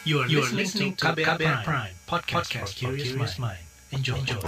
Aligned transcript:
You 0.00 0.24
are, 0.24 0.28
you 0.32 0.40
are 0.40 0.48
listening 0.56 0.96
to 0.96 1.12
KBR, 1.12 1.36
KBR 1.36 1.60
Prime, 1.60 1.60
Prime 1.60 1.92
podcast, 2.08 2.48
podcast 2.48 2.72
for 2.72 2.96
curious 2.96 3.36
mind. 3.36 3.60
Enjoy. 3.92 4.16
Enjoy. 4.16 4.40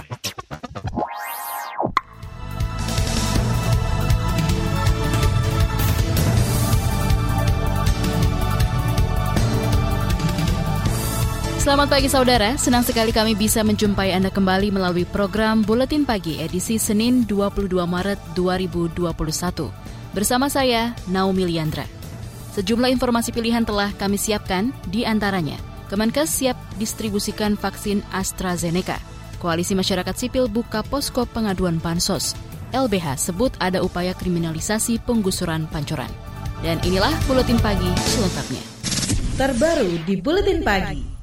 Selamat 11.61 11.85
pagi 11.85 12.09
saudara, 12.09 12.57
senang 12.57 12.81
sekali 12.81 13.13
kami 13.13 13.37
bisa 13.37 13.61
menjumpai 13.61 14.09
Anda 14.09 14.33
kembali 14.33 14.73
melalui 14.73 15.05
program 15.05 15.61
Buletin 15.61 16.01
Pagi 16.01 16.41
edisi 16.41 16.81
Senin 16.81 17.29
22 17.29 17.69
Maret 17.85 18.17
2021. 18.33 19.05
Bersama 20.17 20.49
saya, 20.49 20.97
Naomi 21.05 21.45
Liandra. 21.45 21.92
Sejumlah 22.53 22.93
informasi 22.93 23.33
pilihan 23.33 23.65
telah 23.65 23.89
kami 23.97 24.21
siapkan, 24.21 24.69
di 24.87 25.03
antaranya 25.03 25.57
Kemenkes 25.93 26.41
siap 26.41 26.57
distribusikan 26.81 27.53
vaksin 27.53 28.01
AstraZeneca. 28.09 28.97
Koalisi 29.37 29.77
Masyarakat 29.77 30.17
Sipil 30.17 30.49
buka 30.49 30.81
posko 30.81 31.29
pengaduan 31.29 31.77
bansos. 31.77 32.33
LBH 32.73 33.29
sebut 33.29 33.53
ada 33.61 33.85
upaya 33.85 34.17
kriminalisasi 34.17 34.97
penggusuran 35.05 35.69
pancoran. 35.69 36.09
Dan 36.65 36.81
inilah 36.81 37.13
Buletin 37.29 37.61
Pagi 37.61 37.85
selengkapnya. 38.09 38.63
Terbaru 39.37 40.01
di 40.01 40.17
Buletin 40.17 40.65
Pagi. 40.65 41.13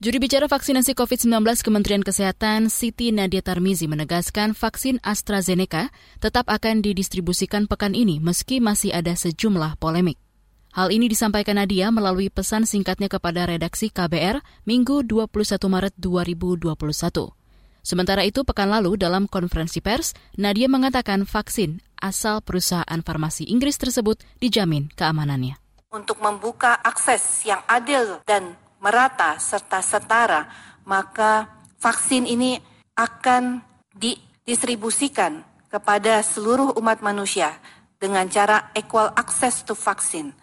Juri 0.00 0.16
bicara 0.16 0.48
vaksinasi 0.48 0.96
COVID-19 0.96 1.60
Kementerian 1.60 2.00
Kesehatan 2.00 2.72
Siti 2.72 3.12
Nadia 3.12 3.44
Tarmizi 3.44 3.84
menegaskan 3.84 4.56
vaksin 4.56 4.96
AstraZeneca 5.04 5.92
tetap 6.24 6.48
akan 6.48 6.80
didistribusikan 6.80 7.68
pekan 7.68 7.92
ini 7.92 8.16
meski 8.16 8.64
masih 8.64 8.96
ada 8.96 9.12
sejumlah 9.12 9.76
polemik. 9.76 10.16
Hal 10.76 10.92
ini 10.92 11.08
disampaikan 11.08 11.56
Nadia 11.56 11.88
melalui 11.88 12.28
pesan 12.28 12.68
singkatnya 12.68 13.08
kepada 13.08 13.48
redaksi 13.48 13.88
KBR 13.88 14.44
Minggu 14.68 15.08
21 15.08 15.56
Maret 15.72 15.96
2021. 15.96 16.76
Sementara 17.80 18.20
itu, 18.28 18.44
pekan 18.44 18.68
lalu 18.68 19.00
dalam 19.00 19.24
konferensi 19.24 19.80
pers, 19.80 20.12
Nadia 20.36 20.68
mengatakan 20.68 21.24
vaksin 21.24 21.80
asal 21.96 22.44
perusahaan 22.44 23.00
farmasi 23.00 23.48
Inggris 23.48 23.80
tersebut 23.80 24.20
dijamin 24.36 24.92
keamanannya. 24.92 25.56
Untuk 25.96 26.20
membuka 26.20 26.76
akses 26.84 27.48
yang 27.48 27.64
adil 27.64 28.20
dan 28.28 28.52
merata 28.76 29.40
serta 29.40 29.80
setara, 29.80 30.44
maka 30.84 31.48
vaksin 31.80 32.28
ini 32.28 32.60
akan 33.00 33.64
didistribusikan 33.96 35.40
kepada 35.72 36.20
seluruh 36.20 36.76
umat 36.76 37.00
manusia 37.00 37.56
dengan 37.96 38.28
cara 38.28 38.68
equal 38.76 39.08
access 39.16 39.64
to 39.64 39.72
vaksin. 39.72 40.36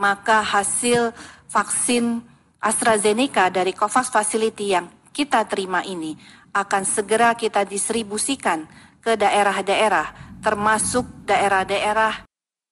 Maka 0.00 0.40
hasil 0.40 1.12
vaksin 1.52 2.24
AstraZeneca 2.56 3.52
dari 3.52 3.76
COVAX 3.76 4.08
Facility 4.08 4.72
yang 4.72 4.88
kita 5.12 5.44
terima 5.44 5.84
ini 5.84 6.16
akan 6.56 6.82
segera 6.88 7.36
kita 7.36 7.68
distribusikan 7.68 8.64
ke 9.04 9.14
daerah-daerah 9.20 10.40
termasuk 10.40 11.04
daerah-daerah 11.28 12.24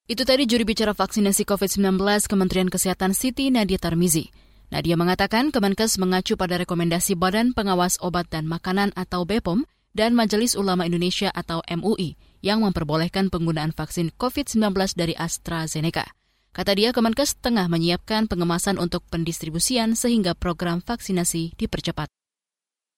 itu 0.08 0.24
tadi 0.24 0.48
juri 0.48 0.64
bicara 0.64 0.96
vaksinasi 0.96 1.44
COVID-19 1.44 2.00
Kementerian 2.32 2.72
Kesehatan 2.72 3.12
Siti 3.12 3.52
Nadia 3.52 3.76
Tarmizi. 3.76 4.32
Nadia 4.72 4.96
mengatakan 4.96 5.52
Kemenkes 5.52 6.00
mengacu 6.00 6.32
pada 6.32 6.56
rekomendasi 6.56 7.12
Badan 7.12 7.52
Pengawas 7.52 8.00
Obat 8.00 8.32
dan 8.32 8.48
Makanan 8.48 8.96
atau 8.96 9.28
BPOM 9.28 9.68
dan 9.92 10.16
Majelis 10.16 10.56
Ulama 10.56 10.88
Indonesia 10.88 11.28
atau 11.28 11.60
MUI 11.68 12.16
yang 12.40 12.64
memperbolehkan 12.64 13.28
penggunaan 13.28 13.76
vaksin 13.76 14.08
COVID-19 14.16 14.96
dari 14.96 15.12
AstraZeneca. 15.12 16.17
Kata 16.52 16.74
dia, 16.74 16.91
Kemenkes 16.91 17.38
tengah 17.38 17.70
menyiapkan 17.70 18.27
pengemasan 18.27 18.77
untuk 18.82 19.06
pendistribusian 19.08 19.94
sehingga 19.94 20.34
program 20.34 20.82
vaksinasi 20.82 21.54
dipercepat. 21.54 22.10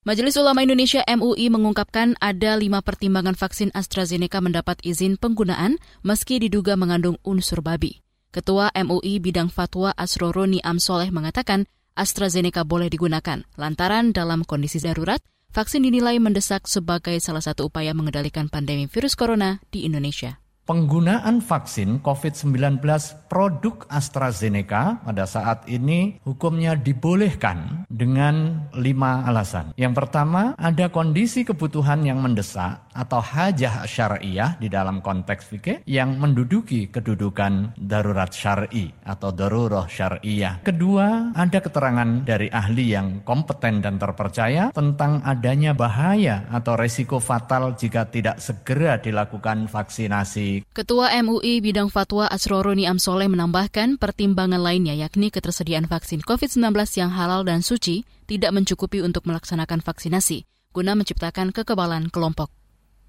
Majelis 0.01 0.33
Ulama 0.41 0.65
Indonesia 0.65 1.05
MUI 1.05 1.53
mengungkapkan 1.53 2.17
ada 2.25 2.56
lima 2.56 2.81
pertimbangan 2.81 3.37
vaksin 3.37 3.69
AstraZeneca 3.77 4.41
mendapat 4.41 4.81
izin 4.81 5.21
penggunaan 5.21 5.77
meski 6.00 6.41
diduga 6.41 6.72
mengandung 6.72 7.21
unsur 7.21 7.61
babi. 7.61 8.00
Ketua 8.33 8.72
MUI 8.72 9.21
Bidang 9.21 9.53
Fatwa 9.53 9.93
Asroroni 9.93 10.65
Amsoleh 10.65 11.12
mengatakan 11.12 11.69
AstraZeneca 12.00 12.65
boleh 12.65 12.88
digunakan 12.88 13.44
lantaran 13.61 14.17
dalam 14.17 14.41
kondisi 14.49 14.81
darurat, 14.81 15.21
vaksin 15.53 15.84
dinilai 15.84 16.17
mendesak 16.17 16.65
sebagai 16.65 17.21
salah 17.21 17.44
satu 17.44 17.69
upaya 17.69 17.93
mengendalikan 17.93 18.49
pandemi 18.49 18.88
virus 18.88 19.12
corona 19.12 19.61
di 19.69 19.84
Indonesia. 19.84 20.40
Penggunaan 20.70 21.42
vaksin 21.42 21.98
COVID-19 21.98 22.78
produk 23.26 23.91
AstraZeneca 23.91 25.03
pada 25.03 25.26
saat 25.26 25.66
ini 25.66 26.22
hukumnya 26.22 26.78
dibolehkan 26.78 27.91
dengan 27.91 28.70
lima 28.78 29.26
alasan. 29.26 29.75
Yang 29.75 29.98
pertama, 29.98 30.54
ada 30.54 30.86
kondisi 30.86 31.42
kebutuhan 31.42 32.06
yang 32.06 32.22
mendesak 32.22 32.86
atau 32.94 33.19
hajah 33.19 33.82
syariah 33.91 34.54
di 34.62 34.70
dalam 34.70 35.03
konteks 35.03 35.50
fikih 35.50 35.82
yang 35.91 36.22
menduduki 36.22 36.87
kedudukan 36.87 37.75
darurat 37.75 38.31
syar'i 38.31 38.94
atau 39.02 39.34
darurat 39.34 39.91
syariah. 39.91 40.62
Kedua, 40.62 41.34
ada 41.34 41.58
keterangan 41.58 42.22
dari 42.22 42.47
ahli 42.47 42.94
yang 42.94 43.26
kompeten 43.26 43.82
dan 43.82 43.98
terpercaya 43.98 44.70
tentang 44.70 45.19
adanya 45.26 45.75
bahaya 45.75 46.47
atau 46.54 46.78
resiko 46.78 47.19
fatal 47.19 47.75
jika 47.75 48.06
tidak 48.06 48.38
segera 48.38 49.02
dilakukan 49.02 49.66
vaksinasi 49.66 50.59
Ketua 50.71 51.12
MUI 51.25 51.65
Bidang 51.65 51.88
Fatwa 51.88 52.28
Asroroni 52.28 52.84
Amsoleh 52.84 53.28
menambahkan 53.28 53.97
pertimbangan 53.97 54.60
lainnya 54.60 54.93
yakni 54.97 55.32
ketersediaan 55.32 55.88
vaksin 55.88 56.21
COVID-19 56.25 56.72
yang 57.00 57.10
halal 57.12 57.43
dan 57.43 57.65
suci 57.65 58.04
tidak 58.28 58.53
mencukupi 58.53 59.00
untuk 59.00 59.25
melaksanakan 59.26 59.81
vaksinasi 59.81 60.44
guna 60.70 60.94
menciptakan 60.94 61.50
kekebalan 61.50 62.09
kelompok. 62.15 62.50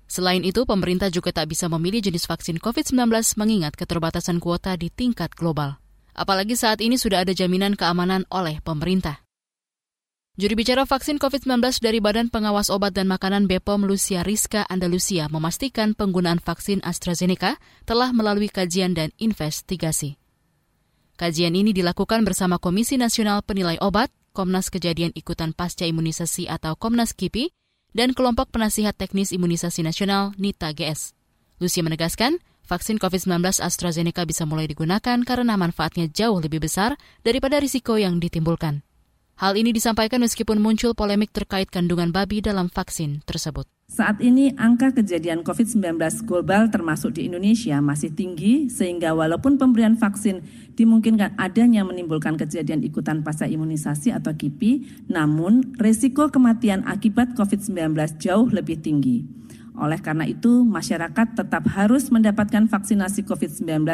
Selain 0.10 0.44
itu, 0.44 0.68
pemerintah 0.68 1.08
juga 1.08 1.32
tak 1.32 1.56
bisa 1.56 1.72
memilih 1.72 2.04
jenis 2.04 2.28
vaksin 2.28 2.60
COVID-19 2.60 3.00
mengingat 3.40 3.80
keterbatasan 3.80 4.44
kuota 4.44 4.76
di 4.76 4.92
tingkat 4.92 5.32
global. 5.38 5.80
Apalagi 6.12 6.60
saat 6.60 6.84
ini 6.84 7.00
sudah 7.00 7.24
ada 7.24 7.32
jaminan 7.32 7.80
keamanan 7.80 8.28
oleh 8.28 8.60
pemerintah. 8.60 9.21
Juri 10.40 10.56
bicara 10.56 10.88
vaksin 10.88 11.20
COVID-19 11.20 11.84
dari 11.84 12.00
Badan 12.00 12.32
Pengawas 12.32 12.72
Obat 12.72 12.96
dan 12.96 13.04
Makanan 13.12 13.52
BPOM 13.52 13.84
Lucia 13.84 14.24
Rizka 14.24 14.64
Andalusia 14.72 15.28
memastikan 15.28 15.92
penggunaan 15.92 16.40
vaksin 16.40 16.80
AstraZeneca 16.88 17.60
telah 17.84 18.16
melalui 18.16 18.48
kajian 18.48 18.96
dan 18.96 19.12
investigasi. 19.20 20.16
Kajian 21.20 21.52
ini 21.52 21.76
dilakukan 21.76 22.24
bersama 22.24 22.64
Komisi 22.64 22.96
Nasional 22.96 23.44
Penilai 23.44 23.76
Obat, 23.84 24.08
Komnas 24.32 24.72
Kejadian 24.72 25.12
Ikutan 25.20 25.52
Pasca 25.52 25.84
Imunisasi 25.84 26.48
atau 26.48 26.80
Komnas 26.80 27.12
KIPI, 27.12 27.52
dan 27.92 28.16
Kelompok 28.16 28.56
Penasihat 28.56 28.96
Teknis 28.96 29.36
Imunisasi 29.36 29.84
Nasional 29.84 30.32
NITA 30.40 30.72
GS. 30.72 31.12
Lucia 31.60 31.84
menegaskan, 31.84 32.40
vaksin 32.64 33.04
COVID-19 33.04 33.60
AstraZeneca 33.60 34.24
bisa 34.24 34.48
mulai 34.48 34.72
digunakan 34.72 35.20
karena 35.28 35.60
manfaatnya 35.60 36.08
jauh 36.08 36.40
lebih 36.40 36.64
besar 36.64 36.96
daripada 37.20 37.60
risiko 37.60 38.00
yang 38.00 38.24
ditimbulkan. 38.24 38.88
Hal 39.42 39.58
ini 39.58 39.74
disampaikan 39.74 40.22
meskipun 40.22 40.62
muncul 40.62 40.94
polemik 40.94 41.34
terkait 41.34 41.66
kandungan 41.66 42.14
babi 42.14 42.46
dalam 42.46 42.70
vaksin 42.70 43.26
tersebut. 43.26 43.66
Saat 43.90 44.22
ini 44.22 44.54
angka 44.54 44.94
kejadian 44.94 45.42
COVID-19 45.42 45.98
global 46.30 46.70
termasuk 46.70 47.18
di 47.18 47.26
Indonesia 47.26 47.82
masih 47.82 48.14
tinggi 48.14 48.70
sehingga 48.70 49.18
walaupun 49.18 49.58
pemberian 49.58 49.98
vaksin 49.98 50.46
dimungkinkan 50.78 51.42
adanya 51.42 51.82
menimbulkan 51.82 52.38
kejadian 52.38 52.86
ikutan 52.86 53.26
pasca 53.26 53.50
imunisasi 53.50 54.14
atau 54.14 54.30
KIPI, 54.30 55.10
namun 55.10 55.74
resiko 55.82 56.30
kematian 56.30 56.86
akibat 56.86 57.34
COVID-19 57.34 57.98
jauh 58.22 58.46
lebih 58.46 58.78
tinggi. 58.78 59.26
Oleh 59.74 59.98
karena 60.06 60.30
itu, 60.30 60.62
masyarakat 60.62 61.34
tetap 61.34 61.66
harus 61.74 62.14
mendapatkan 62.14 62.70
vaksinasi 62.70 63.26
COVID-19 63.26 63.90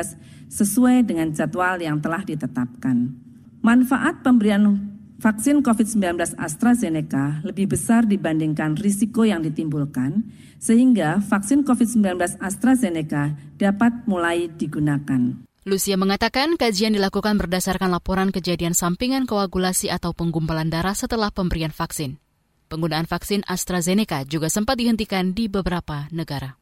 sesuai 0.51 1.07
dengan 1.07 1.31
jadwal 1.31 1.79
yang 1.79 2.03
telah 2.03 2.27
ditetapkan. 2.27 3.15
Manfaat 3.63 4.21
pemberian 4.27 4.96
Vaksin 5.17 5.65
COVID-19 5.65 6.37
AstraZeneca 6.37 7.41
lebih 7.41 7.73
besar 7.73 8.05
dibandingkan 8.05 8.77
risiko 8.77 9.25
yang 9.25 9.41
ditimbulkan, 9.41 10.29
sehingga 10.61 11.25
vaksin 11.25 11.65
COVID-19 11.65 12.37
AstraZeneca 12.37 13.33
dapat 13.57 14.05
mulai 14.05 14.45
digunakan. 14.45 15.41
Lucia 15.65 15.97
mengatakan 15.97 16.53
kajian 16.53 16.93
dilakukan 16.93 17.33
berdasarkan 17.41 17.89
laporan 17.89 18.29
kejadian 18.29 18.77
sampingan 18.77 19.25
koagulasi 19.25 19.89
atau 19.89 20.13
penggumpalan 20.13 20.69
darah 20.69 20.93
setelah 20.93 21.33
pemberian 21.33 21.73
vaksin. 21.73 22.21
Penggunaan 22.69 23.09
vaksin 23.09 23.41
AstraZeneca 23.49 24.21
juga 24.21 24.53
sempat 24.53 24.77
dihentikan 24.77 25.33
di 25.33 25.49
beberapa 25.49 26.05
negara. 26.13 26.61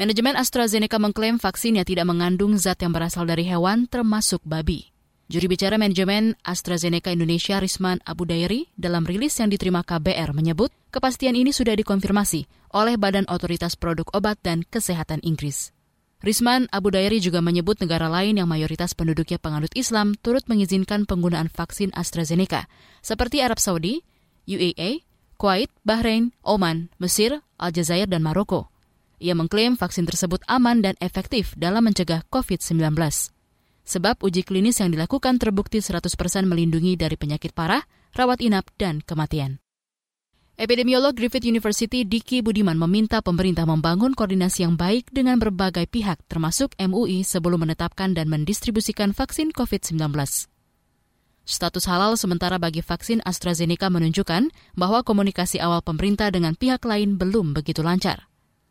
Manajemen 0.00 0.32
AstraZeneca 0.32 0.96
mengklaim 0.96 1.36
vaksinnya 1.36 1.84
tidak 1.84 2.08
mengandung 2.08 2.56
zat 2.56 2.80
yang 2.80 2.96
berasal 2.96 3.28
dari 3.28 3.44
hewan 3.44 3.84
termasuk 3.84 4.40
babi. 4.48 4.88
Juri 5.30 5.46
bicara 5.46 5.78
manajemen 5.78 6.34
AstraZeneca 6.42 7.14
Indonesia 7.14 7.62
Risman 7.62 8.02
Abu 8.02 8.26
Dairi 8.26 8.66
dalam 8.74 9.06
rilis 9.06 9.38
yang 9.38 9.46
diterima 9.46 9.86
KBR 9.86 10.34
menyebut 10.34 10.74
kepastian 10.90 11.38
ini 11.38 11.54
sudah 11.54 11.78
dikonfirmasi 11.78 12.50
oleh 12.74 12.98
Badan 12.98 13.30
Otoritas 13.30 13.78
Produk 13.78 14.10
Obat 14.10 14.42
dan 14.42 14.66
Kesehatan 14.66 15.22
Inggris. 15.22 15.70
Risman 16.18 16.66
Abu 16.74 16.90
Dairi 16.90 17.22
juga 17.22 17.38
menyebut 17.46 17.78
negara 17.78 18.10
lain 18.10 18.42
yang 18.42 18.50
mayoritas 18.50 18.90
penduduknya 18.98 19.38
penganut 19.38 19.70
Islam 19.78 20.18
turut 20.18 20.50
mengizinkan 20.50 21.06
penggunaan 21.06 21.46
vaksin 21.46 21.94
AstraZeneca, 21.94 22.66
seperti 22.98 23.38
Arab 23.38 23.62
Saudi, 23.62 24.02
UAE, 24.50 25.06
Kuwait, 25.38 25.70
Bahrain, 25.86 26.34
Oman, 26.42 26.90
Mesir, 26.98 27.38
Aljazair, 27.54 28.10
dan 28.10 28.26
Maroko. 28.26 28.66
Ia 29.22 29.38
mengklaim 29.38 29.78
vaksin 29.78 30.10
tersebut 30.10 30.42
aman 30.50 30.82
dan 30.82 30.98
efektif 30.98 31.54
dalam 31.54 31.86
mencegah 31.86 32.26
COVID-19. 32.34 32.98
Sebab 33.84 34.22
uji 34.22 34.46
klinis 34.46 34.78
yang 34.78 34.94
dilakukan 34.94 35.36
terbukti 35.36 35.82
100% 35.82 36.10
melindungi 36.46 36.94
dari 36.94 37.18
penyakit 37.18 37.52
parah, 37.52 37.82
rawat 38.14 38.40
inap, 38.40 38.70
dan 38.78 39.02
kematian. 39.02 39.60
Epidemiolog 40.60 41.16
Griffith 41.16 41.48
University 41.48 42.04
Diki 42.04 42.44
Budiman 42.44 42.76
meminta 42.76 43.24
pemerintah 43.24 43.64
membangun 43.64 44.12
koordinasi 44.12 44.68
yang 44.68 44.76
baik 44.76 45.08
dengan 45.08 45.40
berbagai 45.40 45.88
pihak 45.88 46.20
termasuk 46.28 46.76
MUI 46.76 47.24
sebelum 47.24 47.64
menetapkan 47.64 48.12
dan 48.12 48.28
mendistribusikan 48.28 49.16
vaksin 49.16 49.56
COVID-19. 49.56 50.12
Status 51.50 51.84
halal 51.90 52.14
sementara 52.14 52.62
bagi 52.62 52.78
vaksin 52.78 53.24
AstraZeneca 53.26 53.90
menunjukkan 53.90 54.54
bahwa 54.78 55.02
komunikasi 55.02 55.58
awal 55.58 55.82
pemerintah 55.82 56.30
dengan 56.30 56.54
pihak 56.54 56.84
lain 56.86 57.18
belum 57.18 57.58
begitu 57.58 57.82
lancar. 57.82 58.29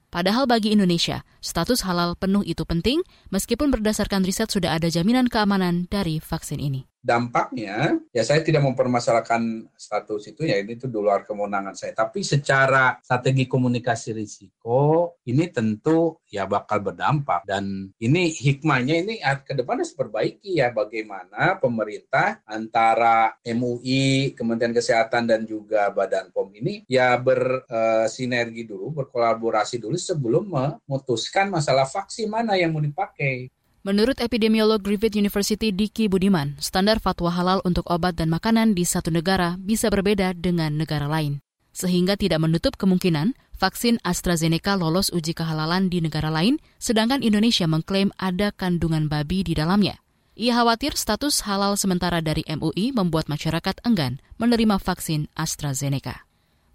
Padahal 0.09 0.49
bagi 0.49 0.73
Indonesia, 0.73 1.21
status 1.37 1.85
halal 1.85 2.17
penuh 2.17 2.41
itu 2.41 2.65
penting 2.65 3.05
meskipun 3.29 3.69
berdasarkan 3.69 4.25
riset 4.25 4.49
sudah 4.49 4.73
ada 4.73 4.89
jaminan 4.89 5.29
keamanan 5.29 5.85
dari 5.85 6.17
vaksin 6.17 6.57
ini 6.57 6.89
dampaknya 6.99 7.95
ya 8.11 8.23
saya 8.27 8.43
tidak 8.43 8.63
mempermasalahkan 8.67 9.71
status 9.73 10.27
itu 10.35 10.43
ya 10.43 10.59
ini 10.59 10.75
itu 10.75 10.91
di 10.91 10.99
luar 10.99 11.23
kemenangan 11.23 11.75
saya. 11.75 11.95
Tapi 11.95 12.21
secara 12.21 12.99
strategi 12.99 13.47
komunikasi 13.47 14.11
risiko 14.11 15.15
ini 15.25 15.47
tentu 15.49 16.19
ya 16.27 16.45
bakal 16.45 16.83
berdampak. 16.83 17.47
Dan 17.47 17.89
ini 18.03 18.29
hikmahnya 18.35 18.95
ini 18.99 19.15
ke 19.23 19.55
depan 19.55 19.81
harus 19.81 19.95
perbaiki 19.95 20.59
ya. 20.59 20.71
Bagaimana 20.75 21.57
pemerintah 21.57 22.43
antara 22.45 23.35
MUI 23.43 24.35
Kementerian 24.35 24.75
Kesehatan 24.75 25.25
dan 25.25 25.43
juga 25.47 25.89
Badan 25.89 26.29
POM 26.29 26.51
ini 26.55 26.83
ya 26.85 27.17
bersinergi 27.17 28.67
dulu 28.67 29.03
berkolaborasi 29.03 29.81
dulu 29.81 29.95
sebelum 29.95 30.51
memutuskan 30.51 31.49
masalah 31.49 31.87
vaksin 31.87 32.29
mana 32.29 32.55
yang 32.59 32.75
mau 32.75 32.83
dipakai 32.83 33.49
Menurut 33.79 34.19
epidemiolog 34.19 34.83
Griffith 34.83 35.15
University 35.15 35.71
Diki 35.71 36.11
Budiman, 36.11 36.59
standar 36.59 36.99
fatwa 36.99 37.31
halal 37.31 37.63
untuk 37.63 37.87
obat 37.87 38.19
dan 38.19 38.27
makanan 38.27 38.75
di 38.75 38.83
satu 38.83 39.07
negara 39.07 39.55
bisa 39.55 39.87
berbeda 39.87 40.35
dengan 40.35 40.75
negara 40.75 41.07
lain. 41.07 41.39
Sehingga 41.71 42.19
tidak 42.19 42.43
menutup 42.43 42.75
kemungkinan 42.75 43.39
vaksin 43.55 44.03
AstraZeneca 44.03 44.75
lolos 44.75 45.15
uji 45.15 45.31
kehalalan 45.31 45.87
di 45.87 46.03
negara 46.03 46.27
lain, 46.27 46.59
sedangkan 46.75 47.23
Indonesia 47.23 47.71
mengklaim 47.71 48.11
ada 48.19 48.51
kandungan 48.51 49.07
babi 49.07 49.47
di 49.47 49.55
dalamnya. 49.55 49.95
Ia 50.35 50.59
khawatir 50.59 50.99
status 50.99 51.47
halal 51.47 51.79
sementara 51.79 52.19
dari 52.19 52.43
MUI 52.51 52.91
membuat 52.91 53.31
masyarakat 53.31 53.79
enggan 53.87 54.19
menerima 54.43 54.75
vaksin 54.75 55.31
AstraZeneca. 55.39 56.28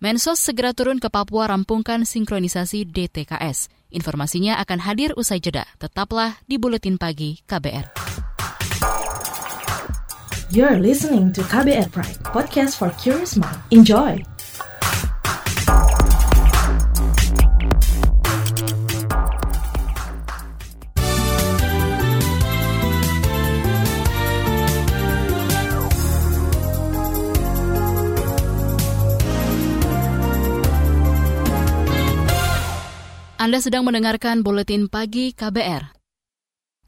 Mensos 0.05 0.37
segera 0.37 0.77
turun 0.77 1.01
ke 1.01 1.09
Papua 1.09 1.49
rampungkan 1.49 2.05
sinkronisasi 2.05 2.85
DTKS. 2.85 3.73
Informasinya 3.89 4.61
akan 4.61 4.85
hadir 4.85 5.17
usai 5.17 5.41
jeda. 5.41 5.65
Tetaplah 5.81 6.45
di 6.45 6.61
Buletin 6.61 7.01
Pagi 7.01 7.41
KBR. 7.49 7.89
You're 10.53 10.77
listening 10.77 11.33
to 11.33 11.41
KBR 11.49 11.89
Pride, 11.89 12.21
podcast 12.21 12.77
for 12.77 12.93
curious 13.01 13.41
mind. 13.41 13.57
Enjoy! 13.73 14.34
Anda 33.45 33.61
sedang 33.61 33.85
mendengarkan 33.85 34.41
Buletin 34.41 34.89
Pagi 34.89 35.37
KBR. 35.37 35.93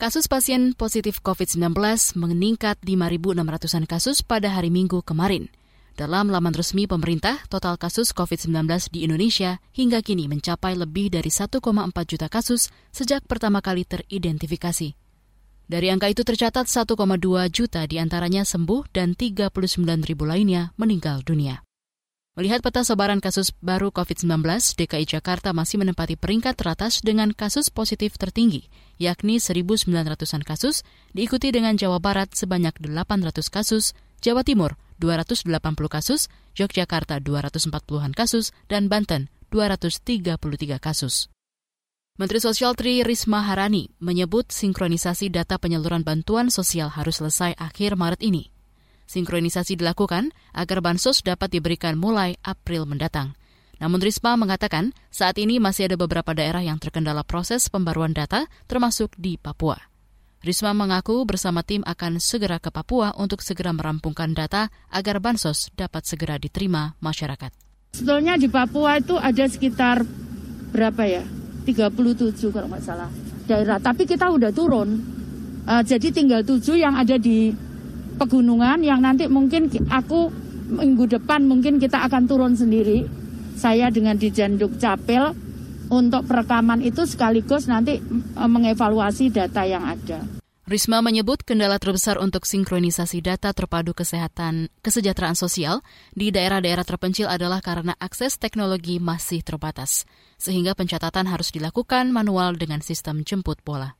Kasus 0.00 0.24
pasien 0.24 0.72
positif 0.72 1.20
COVID-19 1.20 1.76
meningkat 2.16 2.80
5.600-an 2.80 3.84
kasus 3.84 4.24
pada 4.24 4.48
hari 4.48 4.72
Minggu 4.72 5.04
kemarin. 5.04 5.52
Dalam 6.00 6.32
laman 6.32 6.56
resmi 6.56 6.88
pemerintah, 6.88 7.44
total 7.52 7.76
kasus 7.76 8.16
COVID-19 8.16 8.88
di 8.88 9.04
Indonesia 9.04 9.60
hingga 9.76 10.00
kini 10.00 10.32
mencapai 10.32 10.80
lebih 10.80 11.12
dari 11.12 11.28
1,4 11.28 11.60
juta 12.08 12.32
kasus 12.32 12.72
sejak 12.88 13.28
pertama 13.28 13.60
kali 13.60 13.84
teridentifikasi. 13.84 14.96
Dari 15.68 15.86
angka 15.92 16.08
itu 16.08 16.24
tercatat 16.24 16.72
1,2 16.72 16.96
juta 17.52 17.84
di 17.84 18.00
antaranya 18.00 18.48
sembuh 18.48 18.96
dan 18.96 19.12
39 19.12 19.52
ribu 20.08 20.24
lainnya 20.24 20.72
meninggal 20.80 21.20
dunia. 21.20 21.65
Melihat 22.36 22.60
peta 22.60 22.84
sebaran 22.84 23.24
kasus 23.24 23.48
baru 23.64 23.88
COVID-19, 23.88 24.44
DKI 24.76 25.08
Jakarta 25.08 25.56
masih 25.56 25.80
menempati 25.80 26.20
peringkat 26.20 26.60
teratas 26.60 27.00
dengan 27.00 27.32
kasus 27.32 27.72
positif 27.72 28.20
tertinggi, 28.20 28.68
yakni 29.00 29.40
1.900-an 29.40 30.44
kasus, 30.44 30.84
diikuti 31.16 31.48
dengan 31.48 31.80
Jawa 31.80 31.96
Barat 31.96 32.36
sebanyak 32.36 32.76
800 32.76 33.40
kasus, 33.48 33.96
Jawa 34.20 34.44
Timur 34.44 34.76
280 35.00 35.48
kasus, 35.88 36.28
Yogyakarta 36.60 37.24
240-an 37.24 38.12
kasus, 38.12 38.52
dan 38.68 38.92
Banten 38.92 39.32
233 39.48 40.36
kasus. 40.76 41.32
Menteri 42.20 42.44
Sosial 42.44 42.76
Tri 42.76 43.00
Risma 43.00 43.48
Harani 43.48 43.88
menyebut 43.96 44.52
sinkronisasi 44.52 45.32
data 45.32 45.56
penyaluran 45.56 46.04
bantuan 46.04 46.52
sosial 46.52 46.92
harus 46.92 47.16
selesai 47.16 47.56
akhir 47.56 47.96
Maret 47.96 48.20
ini. 48.20 48.55
Sinkronisasi 49.06 49.78
dilakukan 49.78 50.34
agar 50.50 50.82
bansos 50.82 51.22
dapat 51.22 51.54
diberikan 51.54 51.94
mulai 51.94 52.34
April 52.42 52.90
mendatang. 52.90 53.38
Namun 53.78 54.00
Risma 54.00 54.34
mengatakan 54.34 54.96
saat 55.12 55.36
ini 55.38 55.60
masih 55.60 55.92
ada 55.92 55.96
beberapa 56.00 56.32
daerah 56.32 56.64
yang 56.64 56.80
terkendala 56.80 57.22
proses 57.22 57.68
pembaruan 57.68 58.16
data, 58.16 58.48
termasuk 58.66 59.12
di 59.14 59.36
Papua. 59.36 59.76
Risma 60.40 60.72
mengaku 60.72 61.26
bersama 61.26 61.66
tim 61.66 61.82
akan 61.82 62.22
segera 62.22 62.62
ke 62.62 62.70
Papua 62.70 63.12
untuk 63.18 63.42
segera 63.42 63.74
merampungkan 63.74 64.32
data 64.32 64.70
agar 64.94 65.18
bansos 65.18 65.74
dapat 65.74 66.06
segera 66.06 66.38
diterima 66.38 66.94
masyarakat. 67.02 67.50
Sebetulnya 67.96 68.36
di 68.36 68.48
Papua 68.48 69.00
itu 69.00 69.16
ada 69.16 69.44
sekitar 69.48 70.04
berapa 70.70 71.02
ya? 71.08 71.24
37 71.66 72.54
kalau 72.54 72.70
nggak 72.70 72.84
salah 72.84 73.10
daerah. 73.50 73.82
Tapi 73.82 74.06
kita 74.06 74.30
udah 74.30 74.54
turun. 74.54 75.02
Uh, 75.66 75.82
jadi 75.82 76.14
tinggal 76.14 76.46
tujuh 76.46 76.78
yang 76.78 76.94
ada 76.94 77.18
di 77.18 77.50
pegunungan 78.16 78.82
yang 78.82 79.04
nanti 79.04 79.28
mungkin 79.28 79.68
aku 79.92 80.32
minggu 80.66 81.06
depan 81.06 81.46
mungkin 81.46 81.78
kita 81.78 82.02
akan 82.10 82.26
turun 82.26 82.54
sendiri. 82.58 83.06
Saya 83.56 83.88
dengan 83.88 84.20
Dijanduk 84.20 84.76
Capil 84.76 85.32
untuk 85.88 86.26
perekaman 86.28 86.82
itu 86.84 87.08
sekaligus 87.08 87.70
nanti 87.70 87.96
e, 88.02 88.42
mengevaluasi 88.44 89.32
data 89.32 89.64
yang 89.64 89.86
ada. 89.86 90.20
Risma 90.66 90.98
menyebut 90.98 91.46
kendala 91.46 91.78
terbesar 91.78 92.18
untuk 92.18 92.42
sinkronisasi 92.42 93.22
data 93.22 93.54
terpadu 93.54 93.94
kesehatan 93.94 94.66
kesejahteraan 94.82 95.38
sosial 95.38 95.78
di 96.10 96.34
daerah-daerah 96.34 96.82
terpencil 96.82 97.30
adalah 97.30 97.62
karena 97.62 97.94
akses 98.02 98.34
teknologi 98.34 98.98
masih 98.98 99.46
terbatas, 99.46 100.10
sehingga 100.42 100.74
pencatatan 100.74 101.30
harus 101.30 101.54
dilakukan 101.54 102.10
manual 102.10 102.58
dengan 102.58 102.82
sistem 102.82 103.22
jemput 103.22 103.62
bola. 103.62 103.94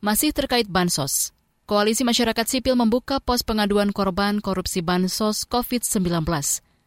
Masih 0.00 0.32
terkait 0.32 0.72
bansos, 0.72 1.33
Koalisi 1.64 2.04
Masyarakat 2.04 2.44
Sipil 2.44 2.76
membuka 2.76 3.24
pos 3.24 3.40
pengaduan 3.40 3.88
korban 3.88 4.44
korupsi 4.44 4.84
bansos 4.84 5.48
COVID-19. 5.48 6.28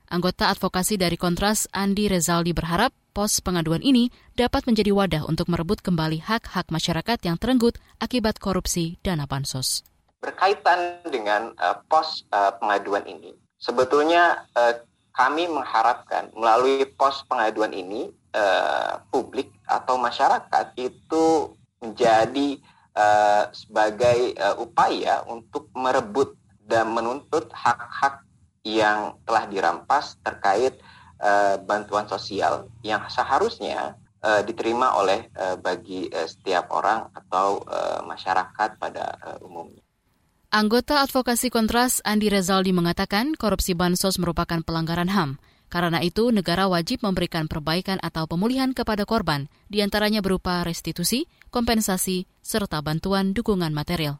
Anggota 0.05 0.53
advokasi 0.53 1.01
dari 1.01 1.17
Kontras, 1.17 1.65
Andi 1.73 2.05
Rezaldi 2.05 2.53
berharap 2.53 2.93
pos 3.09 3.41
pengaduan 3.41 3.81
ini 3.81 4.13
dapat 4.37 4.69
menjadi 4.69 4.93
wadah 4.93 5.25
untuk 5.25 5.49
merebut 5.49 5.81
kembali 5.81 6.21
hak-hak 6.21 6.69
masyarakat 6.69 7.17
yang 7.25 7.41
terenggut 7.41 7.81
akibat 7.97 8.37
korupsi 8.37 9.01
dana 9.01 9.25
bansos. 9.25 9.81
Berkaitan 10.21 11.01
dengan 11.09 11.57
uh, 11.57 11.81
pos 11.89 12.29
uh, 12.29 12.53
pengaduan 12.61 13.09
ini, 13.09 13.33
sebetulnya 13.57 14.45
uh, 14.53 14.77
kami 15.09 15.49
mengharapkan 15.49 16.29
melalui 16.37 16.85
pos 16.93 17.25
pengaduan 17.25 17.73
ini 17.73 18.13
uh, 18.37 19.01
publik 19.09 19.49
atau 19.65 19.97
masyarakat 19.97 20.77
itu 20.77 21.49
menjadi 21.81 22.61
uh, 22.97 23.53
sebagai 23.53 24.33
uh, 24.41 24.57
upaya 24.57 25.21
untuk 25.29 25.69
merebut 25.77 26.33
dan 26.65 26.89
menuntut 26.89 27.47
hak-hak 27.53 28.25
yang 28.65 29.15
telah 29.23 29.45
dirampas 29.47 30.19
terkait 30.25 30.75
uh, 31.21 31.61
bantuan 31.63 32.09
sosial 32.09 32.67
yang 32.83 33.05
seharusnya 33.07 33.95
uh, 34.25 34.41
diterima 34.43 34.97
oleh 34.97 35.29
uh, 35.37 35.55
bagi 35.61 36.09
uh, 36.11 36.27
setiap 36.27 36.73
orang 36.73 37.07
atau 37.13 37.63
uh, 37.63 38.03
masyarakat 38.03 38.75
pada 38.75 39.05
uh, 39.23 39.45
umumnya. 39.45 39.79
Anggota 40.47 41.03
advokasi 41.03 41.51
Kontras 41.51 41.99
Andi 42.07 42.31
Rezaldi 42.31 42.71
mengatakan 42.71 43.35
korupsi 43.35 43.75
bansos 43.75 44.15
merupakan 44.15 44.63
pelanggaran 44.63 45.11
HAM. 45.11 45.39
Karena 45.67 45.99
itu, 45.99 46.31
negara 46.31 46.71
wajib 46.71 47.03
memberikan 47.03 47.51
perbaikan 47.51 47.99
atau 47.99 48.23
pemulihan 48.23 48.71
kepada 48.71 49.03
korban, 49.03 49.51
di 49.67 49.83
antaranya 49.83 50.23
berupa 50.23 50.63
restitusi, 50.63 51.27
kompensasi, 51.49 52.27
serta 52.43 52.79
bantuan 52.83 53.35
dukungan 53.35 53.71
material. 53.75 54.19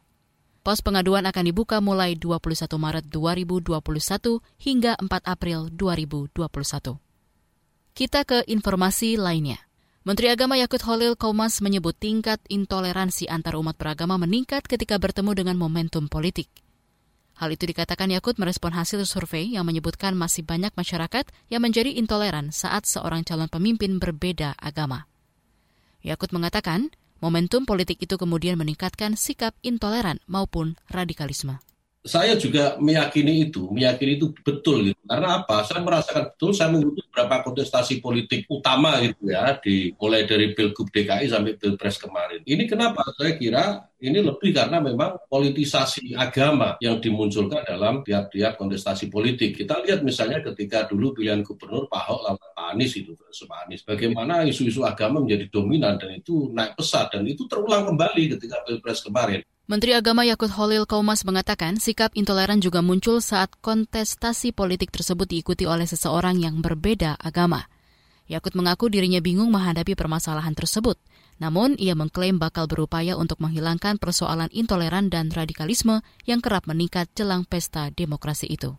Pos 0.66 0.84
pengaduan 0.84 1.24
akan 1.24 1.44
dibuka 1.48 1.80
mulai 1.80 2.18
21 2.18 2.68
Maret 2.76 3.08
2021 3.08 3.80
hingga 4.60 4.92
4 5.00 5.08
April 5.24 5.72
2021. 5.72 7.00
Kita 7.96 8.20
ke 8.28 8.44
informasi 8.44 9.16
lainnya. 9.16 9.64
Menteri 10.04 10.32
Agama 10.32 10.56
Yakut 10.56 10.80
Holil 10.84 11.16
Komas 11.16 11.60
menyebut 11.60 11.96
tingkat 11.96 12.40
intoleransi 12.48 13.28
antar 13.28 13.56
umat 13.60 13.76
beragama 13.76 14.16
meningkat 14.16 14.64
ketika 14.64 14.96
bertemu 14.96 15.36
dengan 15.36 15.56
momentum 15.56 16.08
politik. 16.08 16.48
Hal 17.38 17.54
itu 17.54 17.70
dikatakan 17.70 18.10
Yakut 18.10 18.34
merespon 18.34 18.74
hasil 18.74 19.06
survei 19.06 19.54
yang 19.54 19.62
menyebutkan 19.62 20.18
masih 20.18 20.42
banyak 20.42 20.74
masyarakat 20.74 21.30
yang 21.48 21.62
menjadi 21.62 21.94
intoleran 21.94 22.50
saat 22.50 22.82
seorang 22.82 23.22
calon 23.22 23.46
pemimpin 23.46 24.02
berbeda 24.02 24.58
agama. 24.58 25.06
Yakut 26.02 26.34
mengatakan, 26.34 26.90
momentum 27.18 27.66
politik 27.66 27.98
itu 28.02 28.14
kemudian 28.14 28.54
meningkatkan 28.58 29.14
sikap 29.18 29.54
intoleran 29.62 30.22
maupun 30.30 30.78
radikalisme 30.90 31.62
saya 32.06 32.38
juga 32.38 32.78
meyakini 32.78 33.50
itu, 33.50 33.66
meyakini 33.74 34.16
itu 34.16 34.30
betul 34.46 34.86
gitu. 34.86 35.00
Karena 35.02 35.42
apa? 35.42 35.66
Saya 35.66 35.82
merasakan 35.82 36.30
betul 36.30 36.50
saya 36.54 36.70
mengikuti 36.70 37.02
beberapa 37.10 37.42
kontestasi 37.42 37.98
politik 37.98 38.46
utama 38.46 39.02
gitu 39.02 39.28
ya, 39.28 39.58
di 39.58 39.90
mulai 39.98 40.22
dari 40.22 40.54
Pilgub 40.54 40.88
DKI 40.94 41.26
sampai 41.26 41.58
Pilpres 41.58 41.98
kemarin. 41.98 42.40
Ini 42.46 42.64
kenapa? 42.70 43.02
Saya 43.18 43.34
kira 43.34 43.82
ini 43.98 44.22
lebih 44.22 44.54
karena 44.54 44.78
memang 44.78 45.26
politisasi 45.26 46.14
agama 46.14 46.78
yang 46.78 47.02
dimunculkan 47.02 47.66
dalam 47.66 48.06
tiap-tiap 48.06 48.54
kontestasi 48.54 49.10
politik. 49.10 49.58
Kita 49.58 49.82
lihat 49.82 50.06
misalnya 50.06 50.38
ketika 50.40 50.86
dulu 50.86 51.18
pilihan 51.18 51.42
gubernur 51.42 51.90
Pak 51.90 51.98
Ahok 52.06 52.20
lawan 52.30 52.38
Pak 52.38 52.66
Anies 52.78 52.94
itu, 52.94 53.12
Pak 53.18 53.58
Anies. 53.66 53.82
Bagaimana 53.82 54.46
isu-isu 54.46 54.86
agama 54.86 55.18
menjadi 55.18 55.50
dominan 55.50 55.98
dan 55.98 56.14
itu 56.14 56.54
naik 56.54 56.78
pesat 56.78 57.10
dan 57.10 57.26
itu 57.26 57.50
terulang 57.50 57.90
kembali 57.90 58.38
ketika 58.38 58.62
Pilpres 58.62 59.02
kemarin. 59.02 59.42
Menteri 59.68 59.92
Agama 59.92 60.24
Yakut 60.24 60.48
Holil 60.56 60.88
Kaumas 60.88 61.28
mengatakan 61.28 61.76
sikap 61.76 62.16
intoleran 62.16 62.56
juga 62.56 62.80
muncul 62.80 63.20
saat 63.20 63.52
kontestasi 63.60 64.56
politik 64.56 64.88
tersebut 64.88 65.28
diikuti 65.28 65.68
oleh 65.68 65.84
seseorang 65.84 66.40
yang 66.40 66.64
berbeda 66.64 67.20
agama. 67.20 67.68
Yakut 68.32 68.56
mengaku 68.56 68.88
dirinya 68.88 69.20
bingung 69.20 69.52
menghadapi 69.52 69.92
permasalahan 69.92 70.56
tersebut. 70.56 70.96
Namun, 71.36 71.76
ia 71.76 71.92
mengklaim 71.92 72.40
bakal 72.40 72.64
berupaya 72.64 73.20
untuk 73.20 73.44
menghilangkan 73.44 74.00
persoalan 74.00 74.48
intoleran 74.56 75.12
dan 75.12 75.28
radikalisme 75.28 76.00
yang 76.24 76.40
kerap 76.40 76.64
meningkat 76.64 77.12
jelang 77.12 77.44
pesta 77.44 77.92
demokrasi 77.92 78.48
itu. 78.48 78.72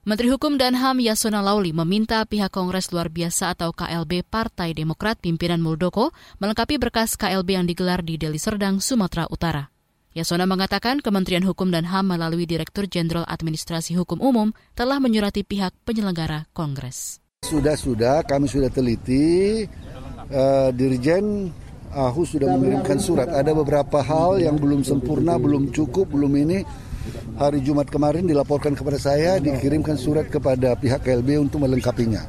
Menteri 0.00 0.32
Hukum 0.32 0.56
dan 0.56 0.72
HAM 0.80 1.04
Yasona 1.04 1.44
Lauli 1.44 1.76
meminta 1.76 2.24
pihak 2.24 2.56
Kongres 2.56 2.88
Luar 2.88 3.12
Biasa 3.12 3.52
atau 3.52 3.68
KLB 3.76 4.24
Partai 4.24 4.72
Demokrat 4.72 5.20
pimpinan 5.20 5.60
Muldoko 5.60 6.16
melengkapi 6.40 6.80
berkas 6.80 7.20
KLB 7.20 7.60
yang 7.60 7.68
digelar 7.68 8.00
di 8.00 8.16
Deli 8.16 8.40
Serdang, 8.40 8.80
Sumatera 8.80 9.28
Utara. 9.28 9.68
Yasona 10.16 10.48
mengatakan 10.48 11.04
Kementerian 11.04 11.44
Hukum 11.44 11.68
dan 11.68 11.84
HAM 11.84 12.16
melalui 12.16 12.48
Direktur 12.48 12.88
Jenderal 12.88 13.28
Administrasi 13.28 13.92
Hukum 13.92 14.24
Umum 14.24 14.56
telah 14.72 14.96
menyurati 15.04 15.44
pihak 15.44 15.76
penyelenggara 15.84 16.48
Kongres. 16.56 17.20
Sudah-sudah 17.44 18.24
kami 18.24 18.48
sudah 18.48 18.72
teliti, 18.72 19.68
uh, 20.32 20.72
Dirjen 20.72 21.52
AHU 21.92 22.24
sudah 22.24 22.48
mengirimkan 22.56 22.96
surat. 22.96 23.28
Ada 23.28 23.52
beberapa 23.52 24.00
hal 24.00 24.40
yang 24.40 24.56
belum 24.56 24.80
sempurna, 24.80 25.36
belum 25.36 25.68
cukup, 25.76 26.08
belum 26.08 26.32
ini 26.40 26.88
hari 27.40 27.64
Jumat 27.64 27.88
kemarin 27.88 28.28
dilaporkan 28.28 28.76
kepada 28.76 29.00
saya, 29.00 29.40
dikirimkan 29.40 29.96
surat 29.96 30.28
kepada 30.28 30.76
pihak 30.76 31.00
KLB 31.00 31.40
untuk 31.40 31.64
melengkapinya. 31.64 32.28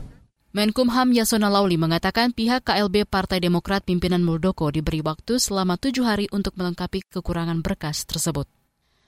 Menkumham 0.55 1.11
Yasona 1.11 1.51
Lauli 1.51 1.75
mengatakan 1.75 2.31
pihak 2.31 2.63
KLB 2.67 3.07
Partai 3.07 3.43
Demokrat 3.43 3.83
pimpinan 3.83 4.23
Muldoko 4.23 4.71
diberi 4.71 4.99
waktu 5.03 5.39
selama 5.39 5.75
tujuh 5.79 6.03
hari 6.03 6.27
untuk 6.31 6.55
melengkapi 6.55 7.07
kekurangan 7.07 7.59
berkas 7.63 8.03
tersebut. 8.07 8.47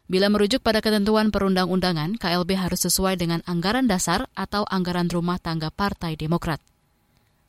Bila 0.07 0.27
merujuk 0.27 0.63
pada 0.63 0.83
ketentuan 0.83 1.31
perundang-undangan, 1.31 2.19
KLB 2.19 2.59
harus 2.59 2.83
sesuai 2.87 3.19
dengan 3.19 3.39
anggaran 3.47 3.87
dasar 3.87 4.27
atau 4.35 4.67
anggaran 4.67 5.07
rumah 5.07 5.39
tangga 5.39 5.71
Partai 5.71 6.19
Demokrat. 6.19 6.59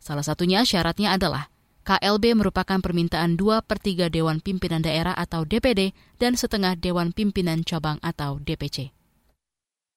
Salah 0.02 0.26
satunya 0.26 0.66
syaratnya 0.66 1.14
adalah 1.14 1.53
KLB 1.84 2.32
merupakan 2.32 2.80
permintaan 2.80 3.36
2 3.36 3.60
per 3.60 3.76
3 3.76 4.08
Dewan 4.08 4.40
Pimpinan 4.40 4.80
Daerah 4.80 5.12
atau 5.12 5.44
DPD 5.44 5.92
dan 6.16 6.32
setengah 6.34 6.80
Dewan 6.80 7.12
Pimpinan 7.12 7.60
Cabang 7.60 8.00
atau 8.00 8.40
DPC. 8.40 8.90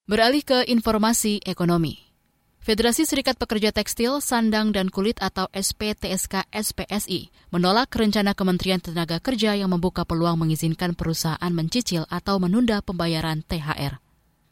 Beralih 0.07 0.43
ke 0.43 0.67
informasi 0.67 1.39
ekonomi. 1.47 2.07
Federasi 2.59 3.07
Serikat 3.07 3.39
Pekerja 3.39 3.71
Tekstil, 3.71 4.19
Sandang, 4.19 4.75
dan 4.75 4.91
Kulit 4.91 5.15
atau 5.23 5.47
SPTSK 5.55 6.51
SPSI 6.51 7.31
menolak 7.55 7.95
rencana 7.95 8.35
Kementerian 8.35 8.83
Tenaga 8.83 9.23
Kerja 9.23 9.55
yang 9.55 9.71
membuka 9.71 10.03
peluang 10.03 10.35
mengizinkan 10.35 10.91
perusahaan 10.91 11.51
mencicil 11.55 12.03
atau 12.11 12.35
menunda 12.43 12.83
pembayaran 12.83 13.47
THR. 13.47 14.03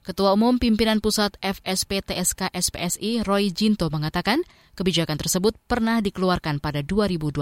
Ketua 0.06 0.38
Umum 0.38 0.62
Pimpinan 0.62 1.02
Pusat 1.02 1.42
FSP 1.42 2.06
TSK 2.06 2.54
SPSI 2.54 3.26
Roy 3.26 3.50
Jinto 3.50 3.90
mengatakan 3.90 4.46
kebijakan 4.78 5.18
tersebut 5.18 5.58
pernah 5.66 5.98
dikeluarkan 5.98 6.62
pada 6.62 6.86
2020. 6.86 7.42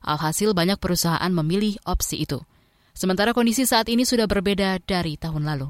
Alhasil 0.00 0.56
banyak 0.56 0.80
perusahaan 0.80 1.28
memilih 1.28 1.76
opsi 1.84 2.24
itu. 2.24 2.40
Sementara 2.96 3.36
kondisi 3.36 3.68
saat 3.68 3.92
ini 3.92 4.08
sudah 4.08 4.24
berbeda 4.24 4.80
dari 4.80 5.20
tahun 5.20 5.44
lalu. 5.44 5.68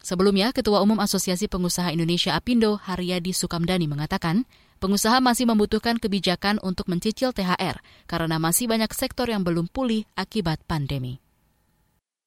Sebelumnya, 0.00 0.48
Ketua 0.56 0.80
Umum 0.80 0.96
Asosiasi 0.96 1.44
Pengusaha 1.44 1.92
Indonesia 1.92 2.32
Apindo 2.32 2.80
Haryadi 2.80 3.36
Sukamdani 3.36 3.84
mengatakan, 3.92 4.48
pengusaha 4.80 5.20
masih 5.20 5.44
membutuhkan 5.44 6.00
kebijakan 6.00 6.56
untuk 6.64 6.88
mencicil 6.88 7.36
THR 7.36 7.84
karena 8.08 8.40
masih 8.40 8.64
banyak 8.64 8.88
sektor 8.96 9.28
yang 9.28 9.44
belum 9.44 9.68
pulih 9.68 10.08
akibat 10.16 10.64
pandemi. 10.64 11.20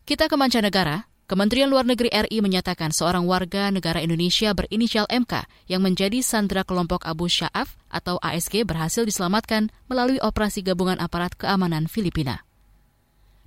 Kita 0.06 0.30
ke 0.30 0.38
mancanegara, 0.38 1.10
Kementerian 1.26 1.74
Luar 1.74 1.90
Negeri 1.90 2.14
RI 2.14 2.38
menyatakan 2.38 2.94
seorang 2.94 3.26
warga 3.26 3.74
negara 3.74 3.98
Indonesia 3.98 4.54
berinisial 4.54 5.10
MK 5.10 5.50
yang 5.66 5.82
menjadi 5.82 6.22
sandera 6.22 6.62
kelompok 6.62 7.02
Abu 7.02 7.26
Sya'af 7.26 7.74
atau 7.90 8.22
ASG 8.22 8.62
berhasil 8.62 9.02
diselamatkan 9.10 9.74
melalui 9.90 10.22
operasi 10.22 10.62
gabungan 10.62 11.02
aparat 11.02 11.34
keamanan 11.34 11.90
Filipina. 11.90 12.46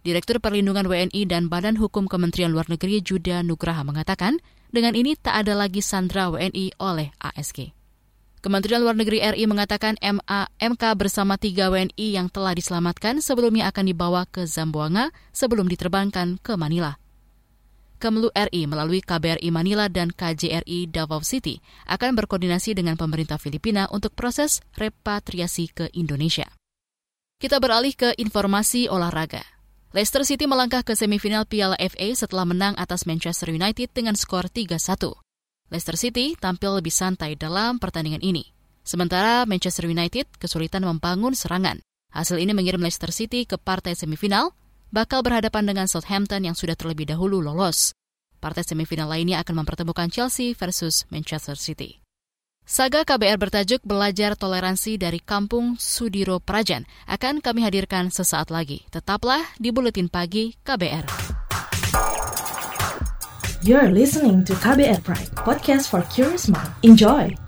Direktur 0.03 0.43
Perlindungan 0.43 0.91
WNI 0.91 1.23
dan 1.31 1.47
Badan 1.47 1.79
Hukum 1.79 2.11
Kementerian 2.11 2.51
Luar 2.51 2.67
Negeri 2.67 2.99
Juda 2.99 3.47
Nugraha 3.47 3.87
mengatakan, 3.87 4.43
dengan 4.75 4.99
ini 4.99 5.15
tak 5.15 5.47
ada 5.47 5.55
lagi 5.55 5.79
sandera 5.79 6.35
WNI 6.35 6.83
oleh 6.83 7.15
ASG. 7.23 7.71
Kementerian 8.43 8.83
Luar 8.83 8.99
Negeri 8.99 9.23
RI 9.23 9.47
mengatakan 9.47 9.95
MA, 10.03 10.51
MK 10.59 10.83
bersama 10.99 11.39
tiga 11.39 11.71
WNI 11.71 11.95
yang 12.11 12.27
telah 12.27 12.59
diselamatkan 12.59 13.23
sebelumnya 13.23 13.71
akan 13.71 13.87
dibawa 13.87 14.27
ke 14.27 14.51
Zamboanga 14.51 15.15
sebelum 15.31 15.71
diterbangkan 15.71 16.43
ke 16.43 16.59
Manila. 16.59 16.99
Kemlu 17.99 18.31
RI 18.31 18.71
melalui 18.71 19.03
KBRI 19.03 19.51
Manila 19.51 19.91
dan 19.91 20.15
KJRI 20.15 20.87
Davao 20.87 21.21
City 21.27 21.59
akan 21.91 22.15
berkoordinasi 22.15 22.79
dengan 22.79 22.95
pemerintah 22.95 23.37
Filipina 23.43 23.91
untuk 23.91 24.15
proses 24.15 24.63
repatriasi 24.79 25.75
ke 25.75 25.91
Indonesia. 25.99 26.47
Kita 27.43 27.59
beralih 27.59 27.95
ke 27.99 28.15
informasi 28.19 28.87
olahraga. 28.87 29.43
Leicester 29.91 30.23
City 30.23 30.47
melangkah 30.47 30.87
ke 30.87 30.95
semifinal 30.95 31.49
Piala 31.49 31.75
FA 31.81 32.09
setelah 32.15 32.47
menang 32.47 32.79
atas 32.79 33.03
Manchester 33.09 33.51
United 33.51 33.91
dengan 33.91 34.15
skor 34.15 34.47
3-1. 34.47 34.79
Leicester 35.69 35.97
City 35.99 36.39
tampil 36.39 36.79
lebih 36.79 36.93
santai 36.93 37.35
dalam 37.35 37.77
pertandingan 37.83 38.23
ini. 38.23 38.53
Sementara 38.85 39.45
Manchester 39.45 39.85
United 39.85 40.29
kesulitan 40.41 40.85
membangun 40.85 41.37
serangan. 41.37 41.81
Hasil 42.09 42.41
ini 42.41 42.57
mengirim 42.57 42.81
Leicester 42.81 43.13
City 43.13 43.45
ke 43.45 43.61
partai 43.61 43.93
semifinal 43.93 44.57
bakal 44.89 45.25
berhadapan 45.25 45.65
dengan 45.69 45.87
Southampton 45.87 46.45
yang 46.45 46.57
sudah 46.57 46.77
terlebih 46.77 47.09
dahulu 47.09 47.41
lolos. 47.41 47.97
Partai 48.39 48.63
semifinal 48.63 49.11
lainnya 49.11 49.43
akan 49.43 49.65
mempertemukan 49.65 50.09
Chelsea 50.09 50.55
versus 50.55 51.09
Manchester 51.11 51.59
City. 51.59 52.01
Saga 52.69 53.01
KBR 53.01 53.41
bertajuk 53.41 53.81
Belajar 53.81 54.37
Toleransi 54.37 55.01
dari 55.01 55.25
Kampung 55.25 55.81
Sudiro 55.81 56.37
Prajan 56.37 56.85
akan 57.09 57.41
kami 57.41 57.65
hadirkan 57.65 58.13
sesaat 58.13 58.53
lagi. 58.53 58.85
Tetaplah 58.93 59.41
di 59.57 59.73
Buletin 59.73 60.13
Pagi 60.13 60.53
KBR. 60.61 61.09
You're 63.65 63.91
listening 63.91 64.45
to 64.47 64.55
KBR 64.55 65.01
Pride, 65.01 65.33
podcast 65.35 65.89
for 65.89 66.05
curious 66.13 66.47
mind. 66.47 66.71
Enjoy! 66.85 67.48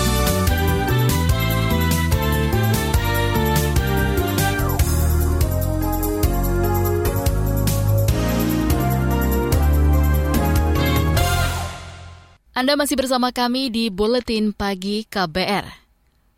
Anda 12.61 12.77
masih 12.77 12.93
bersama 12.93 13.33
kami 13.33 13.73
di 13.73 13.89
Buletin 13.89 14.53
Pagi 14.53 15.09
KBR. 15.09 15.65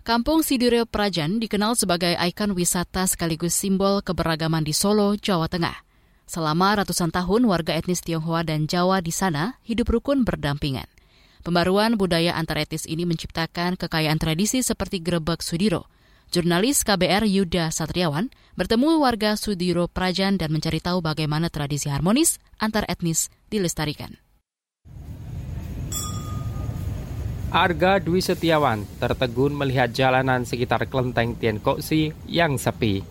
Kampung 0.08 0.40
Sidure 0.40 0.88
Prajan 0.88 1.36
dikenal 1.36 1.76
sebagai 1.76 2.16
ikon 2.16 2.56
wisata 2.56 3.04
sekaligus 3.12 3.52
simbol 3.52 4.00
keberagaman 4.00 4.64
di 4.64 4.72
Solo, 4.72 5.20
Jawa 5.20 5.52
Tengah. 5.52 5.84
Selama 6.24 6.80
ratusan 6.80 7.12
tahun, 7.12 7.44
warga 7.44 7.76
etnis 7.76 8.00
Tionghoa 8.00 8.48
dan 8.48 8.72
Jawa 8.72 9.04
di 9.04 9.12
sana 9.12 9.60
hidup 9.68 9.92
rukun 9.92 10.24
berdampingan. 10.24 10.88
Pembaruan 11.44 12.00
budaya 12.00 12.40
antar 12.40 12.64
etnis 12.64 12.88
ini 12.88 13.04
menciptakan 13.04 13.76
kekayaan 13.76 14.16
tradisi 14.16 14.64
seperti 14.64 15.04
grebek 15.04 15.44
Sudiro. 15.44 15.92
Jurnalis 16.32 16.88
KBR 16.88 17.28
Yuda 17.28 17.68
Satriawan 17.68 18.32
bertemu 18.56 18.96
warga 18.96 19.36
Sudiro 19.36 19.92
Prajan 19.92 20.40
dan 20.40 20.56
mencari 20.56 20.80
tahu 20.80 21.04
bagaimana 21.04 21.52
tradisi 21.52 21.92
harmonis 21.92 22.40
antar 22.64 22.88
etnis 22.88 23.28
dilestarikan. 23.52 24.23
Arga 27.54 28.02
Dwi 28.02 28.18
Setiawan 28.18 28.82
tertegun 28.98 29.54
melihat 29.54 29.94
jalanan 29.94 30.42
sekitar 30.42 30.90
kelenteng 30.90 31.38
Tien 31.38 31.62
Koksi 31.62 32.10
yang 32.26 32.58
sepi. 32.58 33.06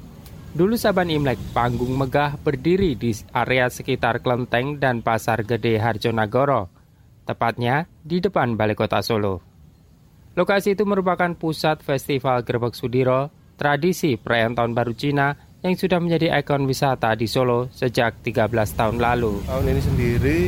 Dulu 0.50 0.75
Saban 0.75 1.14
Imlek, 1.14 1.38
panggung 1.54 1.94
megah 1.94 2.34
berdiri 2.42 2.99
di 2.99 3.14
area 3.30 3.70
sekitar 3.70 4.18
kelenteng 4.18 4.82
dan 4.82 4.99
Pasar 4.99 5.46
Gede 5.46 5.78
Harjonagoro, 5.78 6.66
tepatnya 7.22 7.87
di 8.02 8.18
depan 8.18 8.58
Balai 8.58 8.75
Kota 8.75 8.99
Solo. 8.99 9.38
Lokasi 10.34 10.75
itu 10.75 10.82
merupakan 10.90 11.30
pusat 11.38 11.78
Festival 11.78 12.42
Gerbek 12.42 12.75
Sudiro, 12.75 13.30
tradisi 13.54 14.18
perayaan 14.18 14.58
Tahun 14.58 14.75
Baru 14.75 14.90
Cina 14.99 15.38
yang 15.62 15.78
sudah 15.78 16.02
menjadi 16.02 16.34
ikon 16.42 16.66
wisata 16.66 17.14
di 17.14 17.30
Solo 17.30 17.70
sejak 17.70 18.26
13 18.26 18.50
tahun 18.75 18.99
lalu. 18.99 19.46
Tahun 19.46 19.70
ini 19.70 19.82
sendiri 19.87 20.38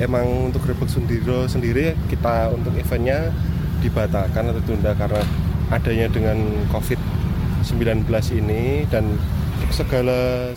emang 0.00 0.52
untuk 0.52 0.64
Grebek 0.64 0.88
Sundiro 0.88 1.44
sendiri 1.44 1.92
kita 2.08 2.48
untuk 2.54 2.72
eventnya 2.78 3.28
dibatalkan 3.82 4.54
atau 4.54 4.60
ditunda 4.62 4.94
karena 4.94 5.22
adanya 5.74 6.06
dengan 6.08 6.38
COVID-19 6.70 8.06
ini 8.38 8.86
dan 8.88 9.18
segala 9.72 10.52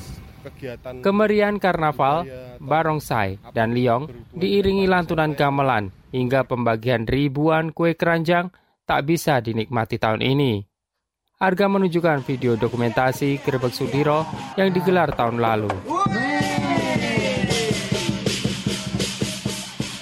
kegiatan 0.46 1.02
Kemerian 1.02 1.58
karnaval, 1.58 2.30
barongsai, 2.62 3.42
dan 3.58 3.74
liong 3.74 4.06
diiringi 4.38 4.86
lantunan 4.86 5.34
gamelan 5.34 5.90
hingga 6.14 6.46
pembagian 6.46 7.10
ribuan 7.10 7.74
kue 7.74 7.98
keranjang 7.98 8.54
tak 8.86 9.10
bisa 9.10 9.42
dinikmati 9.42 9.98
tahun 9.98 10.22
ini. 10.22 10.62
Harga 11.36 11.68
menunjukkan 11.68 12.24
video 12.24 12.56
dokumentasi 12.56 13.44
Grebek 13.44 13.76
Sudiro 13.76 14.24
yang 14.56 14.72
digelar 14.72 15.12
tahun 15.12 15.42
lalu. 15.44 15.68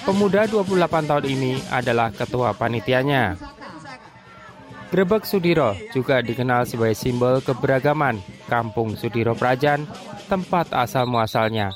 Pemuda 0.04 0.44
28 0.44 1.08
tahun 1.08 1.24
ini 1.24 1.52
adalah 1.72 2.12
ketua 2.12 2.52
panitianya. 2.52 3.40
Grebek 4.92 5.26
Sudiro 5.26 5.74
juga 5.90 6.22
dikenal 6.22 6.68
sebagai 6.68 6.94
simbol 6.94 7.40
keberagaman 7.40 8.20
Kampung 8.46 8.94
Sudiro 8.94 9.34
Prajan, 9.34 9.88
tempat 10.30 10.70
asal 10.70 11.08
muasalnya, 11.10 11.74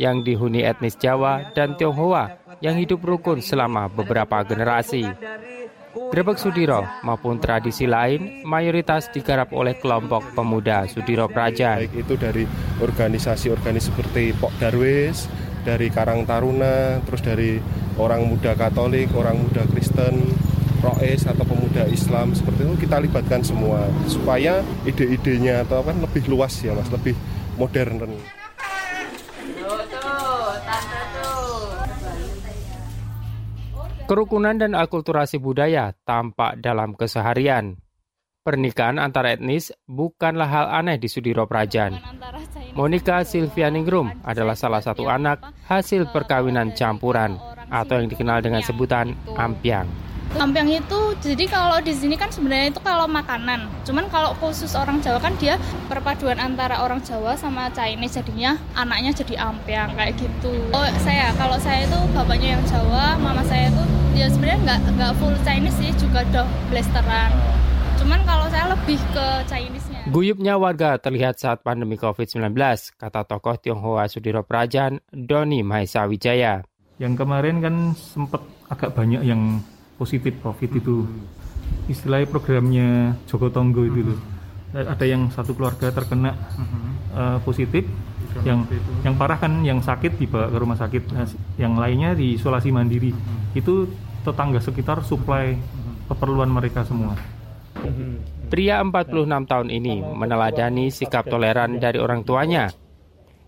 yang 0.00 0.24
dihuni 0.26 0.64
etnis 0.66 0.98
Jawa 0.98 1.52
dan 1.54 1.78
Tionghoa 1.78 2.42
yang 2.64 2.80
hidup 2.80 3.04
rukun 3.04 3.44
selama 3.44 3.92
beberapa 3.92 4.42
generasi. 4.42 5.04
Grebek 5.96 6.36
Sudiro 6.36 6.84
maupun 7.04 7.40
tradisi 7.40 7.88
lain 7.88 8.44
mayoritas 8.44 9.08
digarap 9.12 9.52
oleh 9.56 9.76
kelompok 9.80 10.24
pemuda 10.36 10.84
Sudiro 10.88 11.24
Prajan. 11.28 11.88
Baik 11.88 12.04
itu 12.04 12.14
dari 12.20 12.44
organisasi-organisasi 12.80 13.88
seperti 13.92 14.22
Pok 14.36 14.52
Darwis, 14.60 15.24
dari 15.66 15.90
Karang 15.90 16.22
Taruna, 16.22 17.02
terus 17.02 17.26
dari 17.26 17.58
orang 17.98 18.30
muda 18.30 18.54
Katolik, 18.54 19.10
orang 19.18 19.42
muda 19.42 19.66
Kristen, 19.66 20.22
Roes 20.78 21.26
atau 21.26 21.42
pemuda 21.42 21.90
Islam 21.90 22.30
seperti 22.30 22.62
itu 22.62 22.86
kita 22.86 23.02
libatkan 23.02 23.42
semua 23.42 23.90
supaya 24.06 24.62
ide-idenya 24.86 25.66
atau 25.66 25.82
kan 25.82 25.98
lebih 25.98 26.30
luas 26.30 26.54
ya 26.62 26.70
mas, 26.78 26.86
lebih 26.94 27.18
modern. 27.58 28.06
Kerukunan 34.06 34.54
dan 34.54 34.78
akulturasi 34.78 35.42
budaya 35.42 35.90
tampak 36.06 36.62
dalam 36.62 36.94
keseharian. 36.94 37.82
Pernikahan 38.46 39.02
antar 39.02 39.26
etnis 39.26 39.74
bukanlah 39.90 40.46
hal 40.46 40.66
aneh 40.70 41.02
di 41.02 41.10
Sudiro 41.10 41.50
Prajan. 41.50 41.98
Monica 42.76 43.24
Silvianingrum 43.24 44.20
adalah 44.20 44.52
salah 44.52 44.84
satu 44.84 45.08
anak 45.08 45.40
hasil 45.64 46.12
perkawinan 46.12 46.76
campuran 46.76 47.40
atau 47.72 48.04
yang 48.04 48.12
dikenal 48.12 48.44
dengan 48.44 48.60
sebutan 48.60 49.16
ampiang. 49.32 49.88
Ampiang 50.36 50.68
itu 50.68 51.00
jadi 51.24 51.48
kalau 51.48 51.80
di 51.80 51.96
sini 51.96 52.20
kan 52.20 52.28
sebenarnya 52.28 52.76
itu 52.76 52.80
kalau 52.84 53.08
makanan. 53.08 53.64
Cuman 53.88 54.12
kalau 54.12 54.36
khusus 54.36 54.76
orang 54.76 55.00
Jawa 55.00 55.16
kan 55.24 55.32
dia 55.40 55.56
perpaduan 55.88 56.36
antara 56.36 56.84
orang 56.84 57.00
Jawa 57.00 57.32
sama 57.40 57.72
Chinese 57.72 58.20
jadinya 58.20 58.60
anaknya 58.76 59.16
jadi 59.24 59.48
ampiang 59.48 59.96
kayak 59.96 60.12
gitu. 60.20 60.52
Oh 60.76 60.84
saya 61.00 61.32
kalau 61.40 61.56
saya 61.56 61.88
itu 61.88 61.96
bapaknya 62.12 62.60
yang 62.60 62.64
Jawa, 62.68 63.16
mama 63.16 63.40
saya 63.48 63.72
itu 63.72 63.82
dia 64.12 64.28
sebenarnya 64.28 64.60
nggak 64.68 64.80
nggak 65.00 65.12
full 65.16 65.32
Chinese 65.48 65.80
sih 65.80 65.96
juga 65.96 66.20
doh 66.28 66.44
blasteran. 66.68 67.32
Cuman 67.96 68.20
kalau 68.28 68.44
saya 68.52 68.68
lebih 68.76 69.00
ke 69.16 69.26
Chinese-nya. 69.48 69.95
Guyupnya 70.06 70.54
warga 70.54 71.02
terlihat 71.02 71.42
saat 71.42 71.66
pandemi 71.66 71.98
COVID-19, 71.98 72.54
kata 72.94 73.26
tokoh 73.26 73.58
Tionghoa 73.58 74.06
Sudiro 74.06 74.46
Prajan, 74.46 75.02
Doni 75.10 75.66
Maesa 75.66 76.06
Wijaya. 76.06 76.62
Yang 77.02 77.26
kemarin 77.26 77.58
kan 77.58 77.74
sempat 77.98 78.38
agak 78.70 78.94
banyak 78.94 79.26
yang 79.26 79.58
positif 79.98 80.38
COVID 80.46 80.70
itu. 80.78 81.02
Istilahnya 81.90 82.30
programnya 82.30 83.18
Joko 83.26 83.50
Tonggo 83.50 83.82
itu 83.82 84.14
loh. 84.14 84.20
Ada 84.78 85.10
yang 85.10 85.26
satu 85.34 85.58
keluarga 85.58 85.90
terkena 85.90 86.38
uh, 87.10 87.42
positif, 87.42 87.82
yang 88.46 88.62
yang 89.02 89.18
parah 89.18 89.42
kan 89.42 89.66
yang 89.66 89.82
sakit 89.82 90.22
dibawa 90.22 90.46
ke 90.54 90.58
rumah 90.62 90.78
sakit, 90.78 91.02
nah, 91.10 91.26
yang 91.58 91.74
lainnya 91.74 92.14
di 92.14 92.38
isolasi 92.38 92.70
mandiri. 92.70 93.10
Itu 93.58 93.90
tetangga 94.22 94.62
sekitar 94.62 95.02
suplai 95.02 95.58
keperluan 96.06 96.54
mereka 96.54 96.86
semua. 96.86 97.18
Pria 98.46 98.78
46 98.78 99.50
tahun 99.50 99.68
ini 99.74 100.06
meneladani 100.06 100.86
sikap 100.94 101.26
toleran 101.26 101.82
dari 101.82 101.98
orang 101.98 102.22
tuanya. 102.22 102.70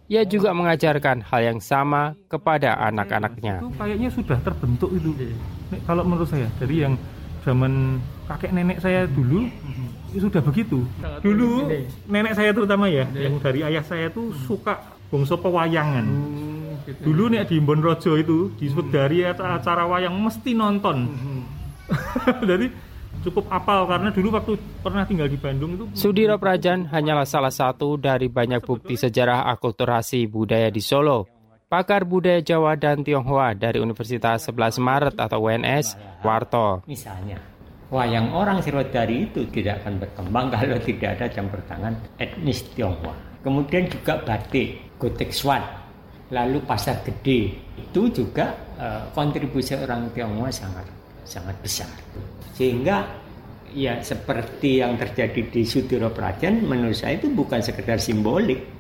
Ia 0.09 0.25
juga 0.25 0.51
mengajarkan 0.57 1.23
hal 1.23 1.41
yang 1.55 1.61
sama 1.63 2.17
kepada 2.27 2.75
anak-anaknya. 2.83 3.63
Itu 3.63 3.71
kayaknya 3.79 4.09
sudah 4.11 4.39
terbentuk 4.41 4.91
itu. 4.97 5.15
Kalau 5.87 6.03
menurut 6.03 6.27
saya 6.27 6.51
dari 6.59 6.83
yang 6.83 6.99
zaman 7.47 8.03
kakek 8.27 8.51
nenek 8.57 8.83
saya 8.83 9.07
dulu 9.07 9.47
itu 10.11 10.27
sudah 10.27 10.43
begitu. 10.43 10.83
Dulu 11.23 11.71
nenek 12.09 12.35
saya 12.35 12.51
terutama 12.57 12.91
ya, 12.91 13.07
yang 13.15 13.39
dari 13.39 13.63
ayah 13.63 13.85
saya 13.85 14.11
itu 14.11 14.33
suka 14.49 14.83
bongso 15.13 15.39
pewayangan. 15.39 16.09
Dulu 17.05 17.29
nih 17.29 17.45
di 17.45 17.61
Bonrojo 17.61 18.17
itu 18.17 18.51
disebut 18.57 18.89
dari 18.91 19.23
acara 19.29 19.85
wayang 19.85 20.17
mesti 20.17 20.57
nonton. 20.57 21.07
Jadi 22.49 22.88
cukup 23.23 23.45
apal 23.51 23.87
karena 23.89 24.09
dulu 24.15 24.29
waktu 24.35 24.53
pernah 24.81 25.03
tinggal 25.05 25.29
di 25.29 25.39
Bandung 25.39 25.75
itu 25.75 25.85
Sudiro 25.95 26.39
Prajan 26.39 26.87
hanyalah 26.89 27.27
salah 27.27 27.53
satu 27.53 27.99
dari 27.99 28.31
banyak 28.31 28.63
bukti 28.63 28.95
sejarah 28.95 29.47
akulturasi 29.53 30.27
budaya 30.31 30.71
di 30.71 30.83
Solo. 30.83 31.27
Pakar 31.69 32.09
budaya 32.09 32.41
Jawa 32.41 32.81
dan 32.81 33.05
Tionghoa 33.05 33.53
dari 33.53 33.77
Universitas 33.77 34.49
11 34.49 34.81
Maret 34.81 35.15
atau 35.21 35.37
UNS, 35.45 36.01
Warto. 36.25 36.81
Misalnya, 36.89 37.37
wayang 37.93 38.33
orang 38.33 38.65
Sirodari 38.65 39.29
itu 39.29 39.45
tidak 39.53 39.85
akan 39.85 40.01
berkembang 40.01 40.49
kalau 40.57 40.81
tidak 40.81 41.21
ada 41.21 41.27
campur 41.29 41.61
tangan 41.69 41.93
etnis 42.17 42.65
Tionghoa. 42.73 43.13
Kemudian 43.45 43.85
juga 43.85 44.17
batik, 44.25 44.97
gotek 44.97 45.29
swan, 45.29 45.61
lalu 46.33 46.65
pasar 46.65 47.05
gede 47.05 47.53
itu 47.77 48.01
juga 48.13 48.57
uh, 48.81 49.05
kontribusi 49.13 49.77
orang 49.77 50.09
Tionghoa 50.17 50.49
sangat 50.49 50.98
sangat 51.29 51.61
besar. 51.61 51.93
Sehingga 52.57 53.05
ya 53.77 54.01
seperti 54.01 54.81
yang 54.81 54.97
terjadi 54.97 55.53
di 55.53 55.63
Sudiro 55.69 56.09
Prajan 56.09 56.65
menurut 56.65 56.97
saya 56.97 57.21
itu 57.21 57.29
bukan 57.29 57.61
sekedar 57.61 58.01
simbolik, 58.01 58.79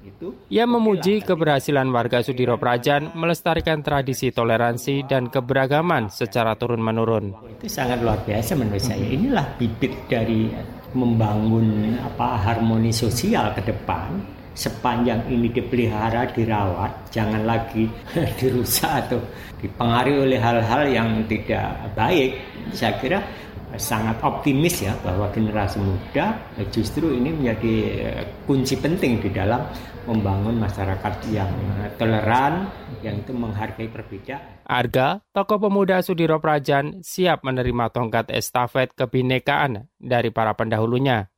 itu. 0.00 0.32
Ia 0.48 0.64
memuji 0.64 1.20
keberhasilan 1.20 1.84
warga 1.92 2.24
Sudiro 2.24 2.56
Prajan 2.56 3.12
melestarikan 3.12 3.84
tradisi 3.84 4.32
toleransi 4.32 5.04
dan 5.04 5.28
keberagaman 5.28 6.08
secara 6.08 6.56
turun-menurun. 6.56 7.36
Itu 7.60 7.68
sangat 7.68 8.00
luar 8.00 8.24
biasa 8.24 8.56
menurut 8.56 8.80
saya. 8.80 9.04
Inilah 9.04 9.60
bibit 9.60 9.92
dari 10.08 10.48
membangun 10.96 12.00
apa 12.00 12.40
harmoni 12.40 12.90
sosial 12.90 13.52
ke 13.52 13.62
depan. 13.68 14.39
Sepanjang 14.60 15.24
ini 15.32 15.48
dipelihara, 15.48 16.28
dirawat, 16.36 17.08
jangan 17.08 17.48
lagi 17.48 17.88
dirusak 18.38 19.08
atau 19.08 19.16
dipengaruhi 19.56 20.28
oleh 20.28 20.36
hal-hal 20.36 20.84
yang 20.84 21.08
tidak 21.24 21.80
baik. 21.96 22.36
Saya 22.76 22.92
kira 23.00 23.24
sangat 23.80 24.20
optimis 24.20 24.84
ya 24.84 24.92
bahwa 25.00 25.32
generasi 25.32 25.80
muda 25.80 26.36
justru 26.68 27.08
ini 27.14 27.32
menjadi 27.32 27.74
eh, 28.04 28.22
kunci 28.44 28.76
penting 28.76 29.22
di 29.24 29.32
dalam 29.32 29.64
membangun 30.04 30.58
masyarakat 30.58 31.12
yang 31.30 31.50
toleran, 31.94 32.66
yang 33.04 33.20
itu 33.20 33.30
menghargai 33.30 33.86
perbedaan. 33.88 34.64
Arga, 34.66 35.22
tokoh 35.30 35.68
pemuda 35.68 36.02
Sudiro 36.02 36.42
Prajan, 36.42 37.04
siap 37.04 37.46
menerima 37.46 37.92
tongkat 37.94 38.32
estafet 38.32 38.90
kebinekaan 38.96 39.86
dari 40.00 40.34
para 40.34 40.56
pendahulunya. 40.56 41.30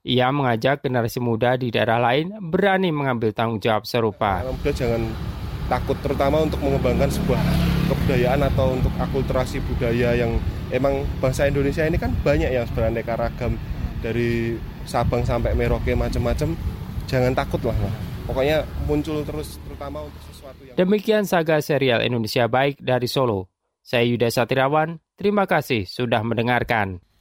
Ia 0.00 0.32
mengajak 0.32 0.80
generasi 0.80 1.20
muda 1.20 1.60
di 1.60 1.68
daerah 1.68 2.00
lain 2.00 2.32
berani 2.40 2.88
mengambil 2.88 3.36
tanggung 3.36 3.60
jawab 3.60 3.84
serupa. 3.84 4.40
Muda 4.48 4.72
jangan 4.72 5.04
takut 5.68 5.94
terutama 6.00 6.40
untuk 6.40 6.56
mengembangkan 6.64 7.12
sebuah 7.12 7.40
kebudayaan 7.92 8.40
atau 8.48 8.74
untuk 8.74 8.90
akulturasi 8.96 9.60
budaya 9.68 10.16
yang 10.16 10.40
emang 10.72 11.04
bangsa 11.20 11.46
Indonesia 11.46 11.84
ini 11.84 12.00
kan 12.00 12.10
banyak 12.24 12.48
yang 12.48 12.64
beraneka 12.72 13.14
ragam 13.14 13.60
dari 14.00 14.56
Sabang 14.88 15.22
sampai 15.22 15.52
Merauke 15.52 15.92
macam-macam 15.92 16.56
jangan 17.04 17.36
takut 17.36 17.60
lah 17.66 17.76
pokoknya 18.24 18.62
muncul 18.86 19.20
terus 19.26 19.58
terutama 19.66 20.06
untuk 20.06 20.22
sesuatu 20.30 20.60
yang 20.62 20.74
Demikian 20.78 21.26
saga 21.26 21.58
serial 21.60 22.00
Indonesia 22.06 22.46
Baik 22.46 22.78
dari 22.80 23.10
Solo. 23.10 23.50
Saya 23.82 24.06
Yuda 24.06 24.30
Satirawan, 24.30 25.02
terima 25.18 25.50
kasih 25.50 25.82
sudah 25.88 26.22
mendengarkan. 26.22 27.02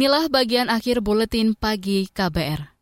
Inilah 0.00 0.32
bagian 0.32 0.72
akhir 0.72 1.04
buletin 1.04 1.52
pagi 1.52 2.08
KBR. 2.08 2.72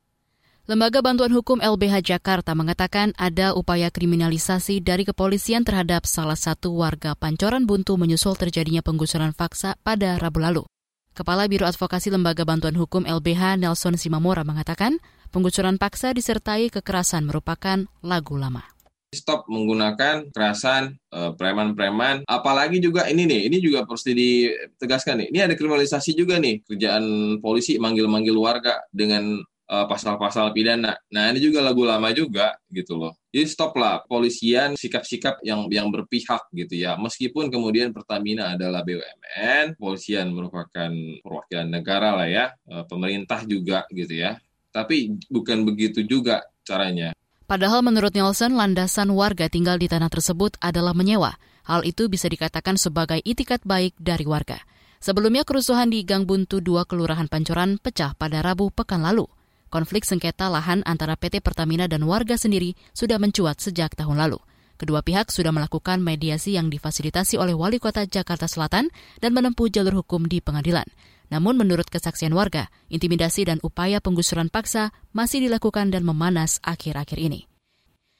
Lembaga 0.71 1.03
Bantuan 1.03 1.35
Hukum 1.35 1.59
LBH 1.59 2.15
Jakarta 2.15 2.55
mengatakan 2.55 3.11
ada 3.19 3.59
upaya 3.59 3.91
kriminalisasi 3.91 4.79
dari 4.79 5.03
kepolisian 5.03 5.67
terhadap 5.67 6.07
salah 6.07 6.39
satu 6.39 6.79
warga 6.79 7.19
Pancoran 7.19 7.67
Buntu 7.67 7.99
menyusul 7.99 8.39
terjadinya 8.39 8.87
penggusuran 8.87 9.35
faksa 9.35 9.75
pada 9.83 10.15
Rabu 10.15 10.39
lalu. 10.39 10.63
Kepala 11.11 11.51
Biro 11.51 11.67
Advokasi 11.67 12.15
Lembaga 12.15 12.47
Bantuan 12.47 12.79
Hukum 12.79 13.03
LBH 13.03 13.59
Nelson 13.67 13.99
Simamora 13.99 14.47
mengatakan 14.47 15.03
penggusuran 15.35 15.75
paksa 15.75 16.15
disertai 16.15 16.71
kekerasan 16.71 17.27
merupakan 17.27 17.83
lagu 17.99 18.39
lama 18.39 18.78
stop 19.12 19.49
menggunakan 19.49 20.29
kekerasan 20.29 20.97
eh, 21.12 21.33
preman-preman. 21.37 22.29
Apalagi 22.29 22.79
juga 22.81 23.09
ini 23.09 23.25
nih 23.25 23.49
ini 23.49 23.59
juga 23.61 23.85
harus 23.88 24.05
ditegaskan 24.05 25.25
nih. 25.25 25.29
Ini 25.33 25.38
ada 25.49 25.55
kriminalisasi 25.57 26.12
juga 26.12 26.37
nih 26.37 26.64
kerjaan 26.64 27.38
polisi 27.40 27.81
manggil-manggil 27.81 28.37
warga 28.37 28.85
dengan 28.92 29.40
uh, 29.68 29.87
pasal-pasal 29.87 30.51
pidana. 30.57 30.97
Nah 31.12 31.31
ini 31.31 31.38
juga 31.38 31.61
lagu 31.61 31.85
lama 31.85 32.11
juga 32.11 32.57
gitu 32.73 32.97
loh. 32.97 33.14
Jadi 33.29 33.44
stop 33.47 33.77
lah 33.77 34.03
polisian 34.09 34.75
sikap-sikap 34.75 35.44
yang 35.44 35.68
yang 35.68 35.92
berpihak 35.92 36.49
gitu 36.57 36.75
ya. 36.75 36.97
Meskipun 36.97 37.53
kemudian 37.53 37.92
Pertamina 37.92 38.57
adalah 38.57 38.83
BUMN 38.83 39.77
polisian 39.77 40.33
merupakan 40.33 40.90
perwakilan 41.23 41.68
negara 41.68 42.16
lah 42.16 42.29
ya 42.29 42.47
uh, 42.73 42.85
pemerintah 42.88 43.44
juga 43.44 43.85
gitu 43.92 44.16
ya. 44.16 44.40
Tapi 44.73 45.16
bukan 45.29 45.64
begitu 45.64 46.05
juga 46.05 46.44
caranya 46.64 47.16
Padahal 47.49 47.81
menurut 47.81 48.13
Nelson, 48.13 48.61
landasan 48.61 49.09
warga 49.09 49.49
tinggal 49.49 49.81
di 49.81 49.89
tanah 49.89 50.13
tersebut 50.13 50.61
adalah 50.61 50.93
menyewa. 50.93 51.41
Hal 51.65 51.81
itu 51.81 52.05
bisa 52.13 52.29
dikatakan 52.29 52.77
sebagai 52.77 53.25
itikat 53.25 53.65
baik 53.65 53.97
dari 53.97 54.29
warga. 54.29 54.61
Sebelumnya 55.01 55.49
kerusuhan 55.49 55.89
di 55.89 56.05
Gang 56.05 56.29
Buntu 56.29 56.61
2 56.61 56.85
Kelurahan 56.85 57.25
Pancoran 57.25 57.81
pecah 57.81 58.13
pada 58.21 58.45
Rabu 58.45 58.69
pekan 58.69 59.01
lalu. 59.01 59.25
Konflik 59.73 60.05
sengketa 60.05 60.53
lahan 60.53 60.85
antara 60.85 61.17
PT 61.17 61.41
Pertamina 61.41 61.89
dan 61.89 62.05
warga 62.05 62.37
sendiri 62.37 62.77
sudah 62.93 63.17
mencuat 63.17 63.65
sejak 63.65 63.97
tahun 63.97 64.21
lalu. 64.21 64.37
Kedua 64.77 65.01
pihak 65.01 65.33
sudah 65.33 65.49
melakukan 65.49 66.05
mediasi 66.05 66.61
yang 66.61 66.69
difasilitasi 66.69 67.41
oleh 67.41 67.57
Wali 67.57 67.81
Kota 67.81 68.05
Jakarta 68.05 68.45
Selatan 68.45 68.93
dan 69.25 69.31
menempuh 69.33 69.73
jalur 69.73 70.05
hukum 70.05 70.29
di 70.29 70.45
pengadilan. 70.45 70.85
Namun 71.29 71.61
menurut 71.61 71.88
kesaksian 71.93 72.33
warga, 72.33 72.73
intimidasi 72.88 73.45
dan 73.49 73.61
upaya 73.61 74.01
penggusuran 74.01 74.49
paksa 74.49 74.93
masih 75.12 75.45
dilakukan 75.45 75.93
dan 75.93 76.05
memanas 76.05 76.61
akhir-akhir 76.64 77.21
ini. 77.21 77.49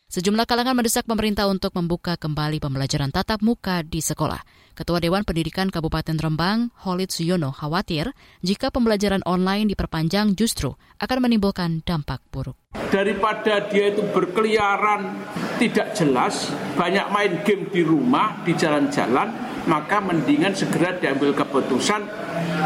Sejumlah 0.09 0.49
kalangan 0.49 0.73
mendesak 0.73 1.05
pemerintah 1.05 1.45
untuk 1.53 1.77
membuka 1.77 2.17
kembali 2.17 2.65
pembelajaran 2.65 3.13
tatap 3.13 3.45
muka 3.45 3.85
di 3.85 4.01
sekolah. 4.01 4.41
Ketua 4.73 5.05
Dewan 5.05 5.21
Pendidikan 5.21 5.69
Kabupaten 5.69 6.17
Rembang, 6.17 6.73
Holid 6.81 7.13
Suyono, 7.13 7.53
khawatir 7.53 8.17
jika 8.41 8.73
pembelajaran 8.73 9.21
online 9.29 9.69
diperpanjang 9.69 10.33
justru 10.33 10.73
akan 10.97 11.29
menimbulkan 11.29 11.85
dampak 11.85 12.25
buruk. 12.33 12.57
Daripada 12.89 13.69
dia 13.69 13.93
itu 13.93 14.01
berkeliaran 14.09 15.13
tidak 15.61 15.93
jelas, 15.93 16.49
banyak 16.73 17.05
main 17.13 17.45
game 17.45 17.69
di 17.69 17.85
rumah, 17.85 18.41
di 18.49 18.57
jalan-jalan, 18.57 19.48
maka 19.69 20.01
mendingan 20.01 20.57
segera 20.57 20.97
diambil 20.97 21.37
keputusan 21.37 22.09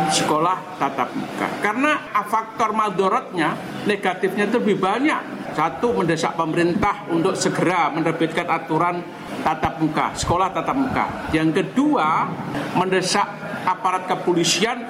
sekolah 0.08 0.78
tatap 0.78 1.10
muka. 1.18 1.48
Karena 1.58 1.98
faktor 2.30 2.70
madorotnya, 2.72 3.58
negatifnya 3.84 4.46
itu 4.46 4.62
lebih 4.62 4.78
banyak 4.78 5.52
satu, 5.52 5.92
mendesak 5.92 6.32
pemerintah 6.38 7.04
untuk 7.12 7.36
segera 7.36 7.92
menerbitkan 7.92 8.48
aturan 8.48 9.04
tatap 9.44 9.82
muka, 9.82 10.14
sekolah 10.16 10.48
tatap 10.54 10.76
muka. 10.78 11.06
Yang 11.34 11.60
kedua, 11.60 12.30
mendesak 12.78 13.26
aparat 13.66 14.08
kepolisian 14.08 14.80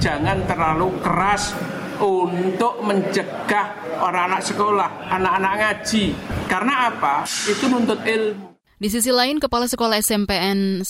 jangan 0.00 0.42
terlalu 0.48 0.96
keras 1.04 1.54
untuk 2.00 2.80
mencegah 2.80 4.00
orang-anak 4.00 4.40
sekolah, 4.40 5.12
anak-anak 5.12 5.52
ngaji. 5.60 6.04
Karena 6.48 6.88
apa? 6.88 7.28
Itu 7.46 7.68
nuntut 7.68 8.00
ilmu. 8.02 8.49
Di 8.80 8.88
sisi 8.88 9.12
lain, 9.12 9.36
Kepala 9.36 9.68
Sekolah 9.68 10.00
SMPN 10.00 10.80
1 10.80 10.88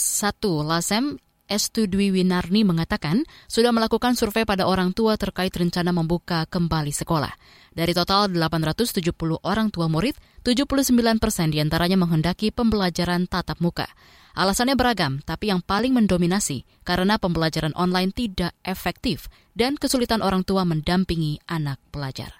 Lasem 0.63 1.19
Estu 1.51 1.91
Dwi 1.91 2.15
Winarni 2.15 2.63
mengatakan 2.63 3.27
sudah 3.51 3.75
melakukan 3.75 4.15
survei 4.15 4.47
pada 4.47 4.71
orang 4.71 4.95
tua 4.95 5.19
terkait 5.19 5.51
rencana 5.51 5.91
membuka 5.91 6.47
kembali 6.47 6.95
sekolah. 6.95 7.35
Dari 7.75 7.91
total 7.91 8.31
870 8.31 9.11
orang 9.43 9.75
tua 9.75 9.91
murid, 9.91 10.15
79 10.47 11.19
persen 11.19 11.51
di 11.51 11.59
antaranya 11.59 11.99
menghendaki 11.99 12.55
pembelajaran 12.55 13.27
tatap 13.27 13.59
muka. 13.59 13.91
Alasannya 14.39 14.79
beragam, 14.79 15.19
tapi 15.27 15.51
yang 15.51 15.59
paling 15.59 15.91
mendominasi 15.91 16.63
karena 16.87 17.19
pembelajaran 17.19 17.75
online 17.75 18.15
tidak 18.15 18.55
efektif 18.63 19.27
dan 19.59 19.75
kesulitan 19.75 20.23
orang 20.23 20.47
tua 20.47 20.63
mendampingi 20.63 21.43
anak 21.51 21.83
pelajar. 21.91 22.40